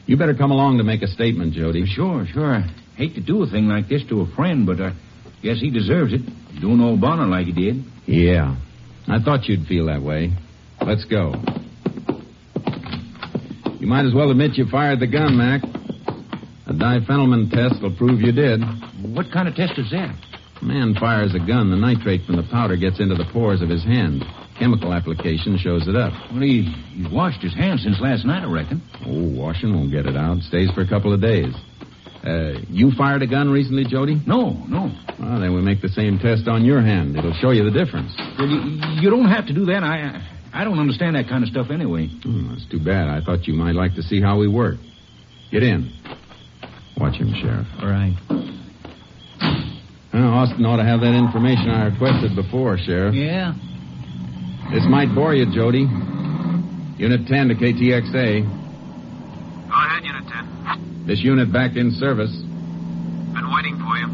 You 0.06 0.16
better 0.16 0.34
come 0.34 0.50
along 0.50 0.78
to 0.78 0.84
make 0.84 1.02
a 1.02 1.06
statement, 1.06 1.54
Jody. 1.54 1.86
Sure, 1.86 2.26
sure. 2.26 2.56
I 2.56 2.62
hate 2.96 3.14
to 3.14 3.20
do 3.22 3.42
a 3.42 3.46
thing 3.50 3.66
like 3.66 3.88
this 3.88 4.02
to 4.10 4.20
a 4.20 4.26
friend, 4.34 4.66
but 4.66 4.80
I 4.80 4.92
guess 5.42 5.58
he 5.60 5.70
deserves 5.70 6.12
it. 6.12 6.20
Doing 6.60 6.80
old 6.80 7.00
Bonner 7.00 7.26
like 7.26 7.46
he 7.46 7.52
did. 7.52 7.84
Yeah. 8.06 8.56
I 9.08 9.20
thought 9.22 9.46
you'd 9.46 9.66
feel 9.66 9.86
that 9.86 10.02
way. 10.02 10.30
Let's 10.80 11.04
go. 11.04 11.34
You 13.80 13.86
might 13.86 14.06
as 14.06 14.14
well 14.14 14.30
admit 14.30 14.52
you 14.54 14.66
fired 14.66 15.00
the 15.00 15.06
gun, 15.06 15.36
Mac. 15.36 15.62
A 16.66 16.72
diphenylamine 16.72 17.50
test 17.50 17.82
will 17.82 17.94
prove 17.96 18.20
you 18.20 18.32
did. 18.32 18.60
What 19.02 19.30
kind 19.32 19.48
of 19.48 19.54
test 19.54 19.78
is 19.78 19.90
that? 19.90 20.14
A 20.64 20.66
man 20.66 20.94
fires 20.94 21.34
a 21.34 21.38
gun, 21.38 21.68
the 21.68 21.76
nitrate 21.76 22.24
from 22.24 22.36
the 22.36 22.42
powder 22.50 22.74
gets 22.76 22.98
into 22.98 23.14
the 23.14 23.26
pores 23.34 23.60
of 23.60 23.68
his 23.68 23.84
hand. 23.84 24.24
Chemical 24.58 24.94
application 24.94 25.58
shows 25.58 25.86
it 25.86 25.94
up. 25.94 26.14
Well, 26.32 26.40
he, 26.40 26.62
he 26.62 27.06
washed 27.12 27.42
his 27.42 27.52
hands 27.52 27.82
since 27.82 28.00
last 28.00 28.24
night, 28.24 28.42
I 28.42 28.50
reckon. 28.50 28.80
Oh, 29.04 29.28
washing 29.28 29.74
won't 29.74 29.90
get 29.90 30.06
it 30.06 30.16
out. 30.16 30.38
Stays 30.38 30.70
for 30.70 30.80
a 30.80 30.88
couple 30.88 31.12
of 31.12 31.20
days. 31.20 31.52
Uh, 32.24 32.64
you 32.70 32.92
fired 32.96 33.20
a 33.20 33.26
gun 33.26 33.50
recently, 33.50 33.84
Jody? 33.84 34.22
No, 34.26 34.52
no. 34.66 34.90
Well, 35.20 35.40
then 35.40 35.54
we 35.54 35.60
make 35.60 35.82
the 35.82 35.90
same 35.90 36.18
test 36.18 36.48
on 36.48 36.64
your 36.64 36.80
hand. 36.80 37.14
It'll 37.14 37.34
show 37.34 37.50
you 37.50 37.64
the 37.64 37.84
difference. 37.84 38.16
Well, 38.38 38.48
you, 38.48 39.02
you 39.02 39.10
don't 39.10 39.28
have 39.28 39.46
to 39.48 39.52
do 39.52 39.66
that. 39.66 39.84
I 39.84 40.24
I 40.54 40.64
don't 40.64 40.78
understand 40.78 41.16
that 41.16 41.28
kind 41.28 41.44
of 41.44 41.50
stuff 41.50 41.66
anyway. 41.70 42.06
Hmm, 42.06 42.48
that's 42.48 42.64
too 42.70 42.80
bad. 42.80 43.08
I 43.08 43.20
thought 43.20 43.46
you 43.46 43.52
might 43.52 43.74
like 43.74 43.96
to 43.96 44.02
see 44.02 44.22
how 44.22 44.38
we 44.38 44.48
work. 44.48 44.76
Get 45.50 45.62
in. 45.62 45.92
Watch 46.96 47.16
him, 47.16 47.34
Sheriff. 47.34 47.66
All 47.82 47.88
right. 47.88 48.14
Well, 50.14 50.30
Austin 50.30 50.62
ought 50.62 50.78
to 50.78 50.86
have 50.86 51.02
that 51.02 51.10
information 51.10 51.74
I 51.74 51.90
requested 51.90 52.38
before, 52.38 52.78
Sheriff. 52.78 53.18
Yeah? 53.18 53.50
This 54.70 54.86
might 54.86 55.10
bore 55.10 55.34
you, 55.34 55.42
Jody. 55.50 55.90
Unit 57.02 57.26
10 57.26 57.50
to 57.50 57.58
KTXA. 57.58 58.46
Go 58.46 59.74
ahead, 59.74 60.06
Unit 60.06 60.22
10. 60.30 61.02
This 61.10 61.18
unit 61.18 61.50
back 61.50 61.74
in 61.74 61.90
service. 61.98 62.30
Been 62.30 63.50
waiting 63.58 63.74
for 63.82 63.98
you. 63.98 64.06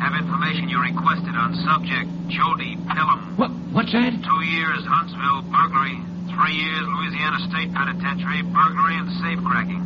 Have 0.00 0.16
information 0.16 0.72
you 0.72 0.80
requested 0.80 1.36
on 1.36 1.52
subject 1.60 2.08
Jody 2.32 2.80
Pelham. 2.88 3.36
What? 3.36 3.52
What's 3.76 3.92
that? 3.92 4.16
Two 4.16 4.42
years 4.48 4.80
Huntsville 4.88 5.44
burglary. 5.52 6.00
Three 6.32 6.56
years 6.56 6.88
Louisiana 6.88 7.36
State 7.52 7.68
Penitentiary 7.76 8.40
burglary 8.48 8.96
and 8.96 9.12
safe 9.20 9.44
cracking. 9.44 9.84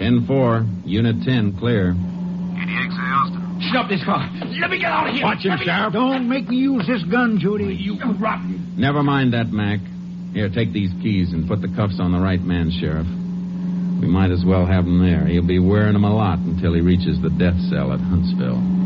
10-4. 0.00 0.88
Unit 0.88 1.20
10, 1.20 1.60
clear. 1.60 1.92
KTXA 1.92 3.06
Austin. 3.12 3.39
Stop 3.68 3.88
this 3.88 4.02
car. 4.04 4.28
Let 4.60 4.70
me 4.70 4.78
get 4.78 4.90
out 4.90 5.08
of 5.08 5.14
here. 5.14 5.24
Watch 5.24 5.44
him, 5.44 5.58
Sheriff. 5.62 5.92
Don't 5.92 6.28
make 6.28 6.48
me 6.48 6.56
use 6.56 6.86
this 6.86 7.02
gun, 7.04 7.38
Judy. 7.38 7.74
You 7.74 7.98
rotten. 8.18 8.74
Never 8.76 9.02
mind 9.02 9.34
that, 9.34 9.52
Mac. 9.52 9.80
Here, 10.32 10.48
take 10.48 10.72
these 10.72 10.90
keys 11.02 11.32
and 11.32 11.46
put 11.46 11.60
the 11.60 11.68
cuffs 11.68 12.00
on 12.00 12.12
the 12.12 12.20
right 12.20 12.40
man, 12.40 12.70
Sheriff. 12.70 13.06
We 14.00 14.08
might 14.08 14.30
as 14.30 14.44
well 14.46 14.64
have 14.64 14.86
him 14.86 14.98
there. 15.04 15.26
He'll 15.26 15.46
be 15.46 15.58
wearing 15.58 15.92
them 15.92 16.04
a 16.04 16.14
lot 16.14 16.38
until 16.38 16.72
he 16.72 16.80
reaches 16.80 17.20
the 17.20 17.30
death 17.30 17.58
cell 17.68 17.92
at 17.92 18.00
Huntsville. 18.00 18.79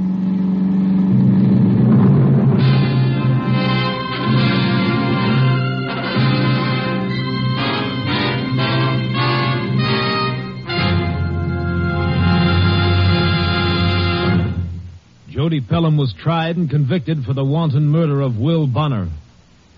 Was 16.04 16.12
tried 16.22 16.58
and 16.58 16.68
convicted 16.68 17.24
for 17.24 17.32
the 17.32 17.42
wanton 17.42 17.86
murder 17.86 18.20
of 18.20 18.36
Will 18.36 18.66
Bonner. 18.66 19.08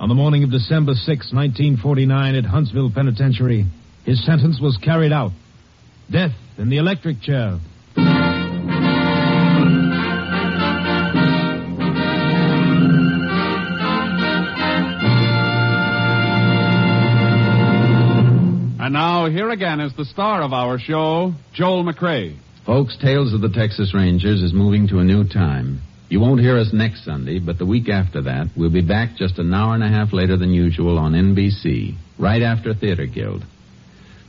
On 0.00 0.08
the 0.08 0.14
morning 0.16 0.42
of 0.42 0.50
December 0.50 0.94
6, 0.94 1.06
1949, 1.06 2.34
at 2.34 2.44
Huntsville 2.44 2.90
Penitentiary, 2.92 3.64
his 4.04 4.26
sentence 4.26 4.58
was 4.60 4.76
carried 4.78 5.12
out. 5.12 5.30
Death 6.10 6.32
in 6.58 6.68
the 6.68 6.78
electric 6.78 7.20
chair. 7.20 7.60
And 18.80 18.92
now, 18.92 19.28
here 19.30 19.50
again 19.50 19.78
is 19.78 19.94
the 19.96 20.04
star 20.06 20.42
of 20.42 20.52
our 20.52 20.80
show, 20.80 21.34
Joel 21.54 21.84
McCrea. 21.84 22.36
Folks, 22.66 22.96
Tales 23.00 23.32
of 23.32 23.42
the 23.42 23.48
Texas 23.48 23.94
Rangers 23.94 24.42
is 24.42 24.52
moving 24.52 24.88
to 24.88 24.98
a 24.98 25.04
new 25.04 25.22
time. 25.22 25.82
You 26.08 26.20
won't 26.20 26.40
hear 26.40 26.56
us 26.56 26.72
next 26.72 27.04
Sunday, 27.04 27.40
but 27.40 27.58
the 27.58 27.66
week 27.66 27.88
after 27.88 28.22
that, 28.22 28.50
we'll 28.56 28.70
be 28.70 28.80
back 28.80 29.16
just 29.16 29.38
an 29.38 29.52
hour 29.52 29.74
and 29.74 29.82
a 29.82 29.88
half 29.88 30.12
later 30.12 30.36
than 30.36 30.52
usual 30.52 30.98
on 30.98 31.12
NBC, 31.12 31.96
right 32.16 32.42
after 32.42 32.74
Theater 32.74 33.06
Guild. 33.06 33.44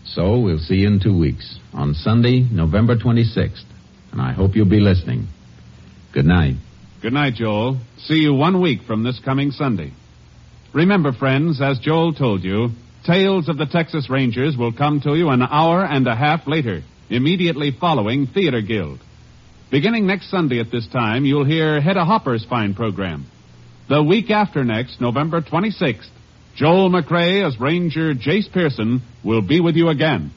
So 0.04 0.40
we'll 0.40 0.58
see 0.58 0.78
you 0.78 0.88
in 0.88 1.00
two 1.00 1.18
weeks, 1.18 1.60
on 1.74 1.94
Sunday, 1.94 2.40
November 2.52 2.96
26th. 2.96 3.66
And 4.12 4.20
I 4.20 4.32
hope 4.34 4.56
you'll 4.56 4.70
be 4.70 4.80
listening. 4.80 5.28
Good 6.14 6.26
night. 6.26 6.56
Good 7.00 7.14
night, 7.14 7.36
Joel. 7.36 7.80
See 8.00 8.16
you 8.16 8.34
one 8.34 8.60
week 8.60 8.82
from 8.88 9.04
this 9.04 9.20
coming 9.24 9.52
Sunday. 9.52 9.92
Remember, 10.74 11.12
friends, 11.12 11.62
as 11.62 11.78
Joel 11.78 12.14
told 12.14 12.44
you, 12.44 12.70
Tales 13.06 13.50
of 13.50 13.58
the 13.58 13.68
Texas 13.68 14.10
Rangers 14.10 14.58
will 14.58 14.74
come 14.74 15.00
to 15.02 15.14
you 15.16 15.30
an 15.30 15.44
hour 15.44 15.86
and 15.86 16.08
a 16.08 16.16
half 16.16 16.48
later, 16.48 16.82
immediately 17.10 17.72
following 17.80 18.26
Theater 18.26 18.62
Guild. 18.62 19.00
Beginning 19.70 20.08
next 20.08 20.32
Sunday 20.32 20.62
at 20.62 20.72
this 20.72 20.88
time, 20.88 21.26
you'll 21.26 21.44
hear 21.44 21.82
Hedda 21.82 22.06
Hopper's 22.06 22.46
fine 22.46 22.74
program. 22.74 23.26
The 23.90 24.02
week 24.02 24.32
after 24.32 24.64
next, 24.64 25.02
November 25.02 25.42
26th, 25.42 26.08
Joel 26.56 26.90
McCrea 26.90 27.46
as 27.46 27.60
Ranger 27.60 28.14
Jace 28.14 28.50
Pearson 28.52 29.02
will 29.26 29.42
be 29.42 29.60
with 29.60 29.76
you 29.76 29.90
again. 29.90 30.32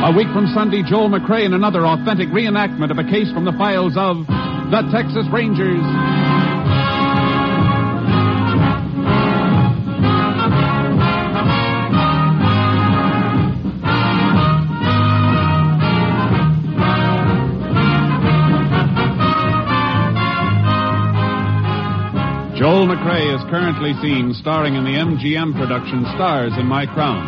A 0.00 0.12
week 0.16 0.26
from 0.32 0.50
Sunday, 0.54 0.82
Joel 0.82 1.08
McCrea 1.08 1.46
in 1.46 1.54
another 1.54 1.86
authentic 1.86 2.28
reenactment 2.28 2.90
of 2.90 2.98
a 2.98 3.04
case 3.04 3.30
from 3.32 3.44
the 3.44 3.52
files 3.52 3.94
of 3.96 4.26
the 4.26 4.90
Texas 4.90 5.26
Rangers. 5.32 6.27
Joel 22.58 22.88
McCrea 22.88 23.38
is 23.38 23.50
currently 23.50 23.94
seen 24.02 24.34
starring 24.34 24.74
in 24.74 24.82
the 24.82 24.98
MGM 24.98 25.54
production 25.54 26.02
Stars 26.16 26.50
in 26.58 26.66
My 26.66 26.86
Crown. 26.86 27.22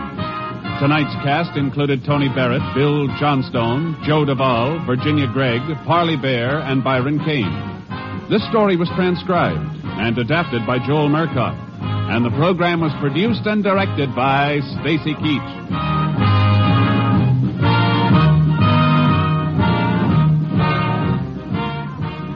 Tonight's 0.83 1.15
cast 1.23 1.57
included 1.57 2.03
Tony 2.05 2.27
Barrett, 2.29 2.63
Bill 2.75 3.07
Johnstone, 3.21 3.95
Joe 4.03 4.25
Du 4.25 4.35
Val, 4.35 4.85
Virginia 4.85 5.31
Gregg, 5.33 5.63
Parley 5.87 6.17
Baer, 6.17 6.59
and 6.59 6.83
Byron 6.83 7.23
Kane. 7.23 7.47
This 8.29 8.43
story 8.51 8.75
was 8.77 8.91
transcribed 8.97 9.63
and 10.03 10.19
adapted 10.19 10.67
by 10.67 10.85
Joel 10.85 11.09
Murcott, 11.09 11.55
and 12.11 12.25
the 12.25 12.35
program 12.35 12.81
was 12.81 12.91
produced 12.99 13.47
and 13.47 13.63
directed 13.63 14.11
by 14.17 14.59
Stacy 14.83 15.15
Keach. 15.15 15.51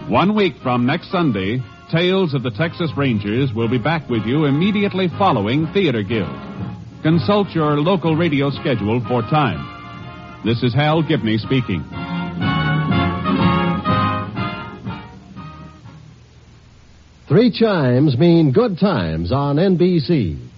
One 0.08 0.36
week 0.36 0.54
from 0.62 0.86
next 0.86 1.10
Sunday, 1.10 1.60
Tales 1.90 2.32
of 2.32 2.42
the 2.42 2.50
Texas 2.50 2.90
Rangers 2.96 3.52
will 3.54 3.68
be 3.68 3.78
back 3.78 4.08
with 4.08 4.24
you 4.24 4.46
immediately 4.46 5.08
following 5.18 5.66
Theater 5.74 6.02
Guild. 6.02 6.34
Consult 7.02 7.50
your 7.50 7.76
local 7.78 8.16
radio 8.16 8.50
schedule 8.50 9.04
for 9.06 9.20
time. 9.22 10.42
This 10.44 10.62
is 10.62 10.74
Hal 10.74 11.02
Gibney 11.02 11.38
speaking. 11.38 11.84
Three 17.28 17.50
chimes 17.50 18.16
mean 18.16 18.52
good 18.52 18.78
times 18.78 19.30
on 19.30 19.56
NBC. 19.56 20.53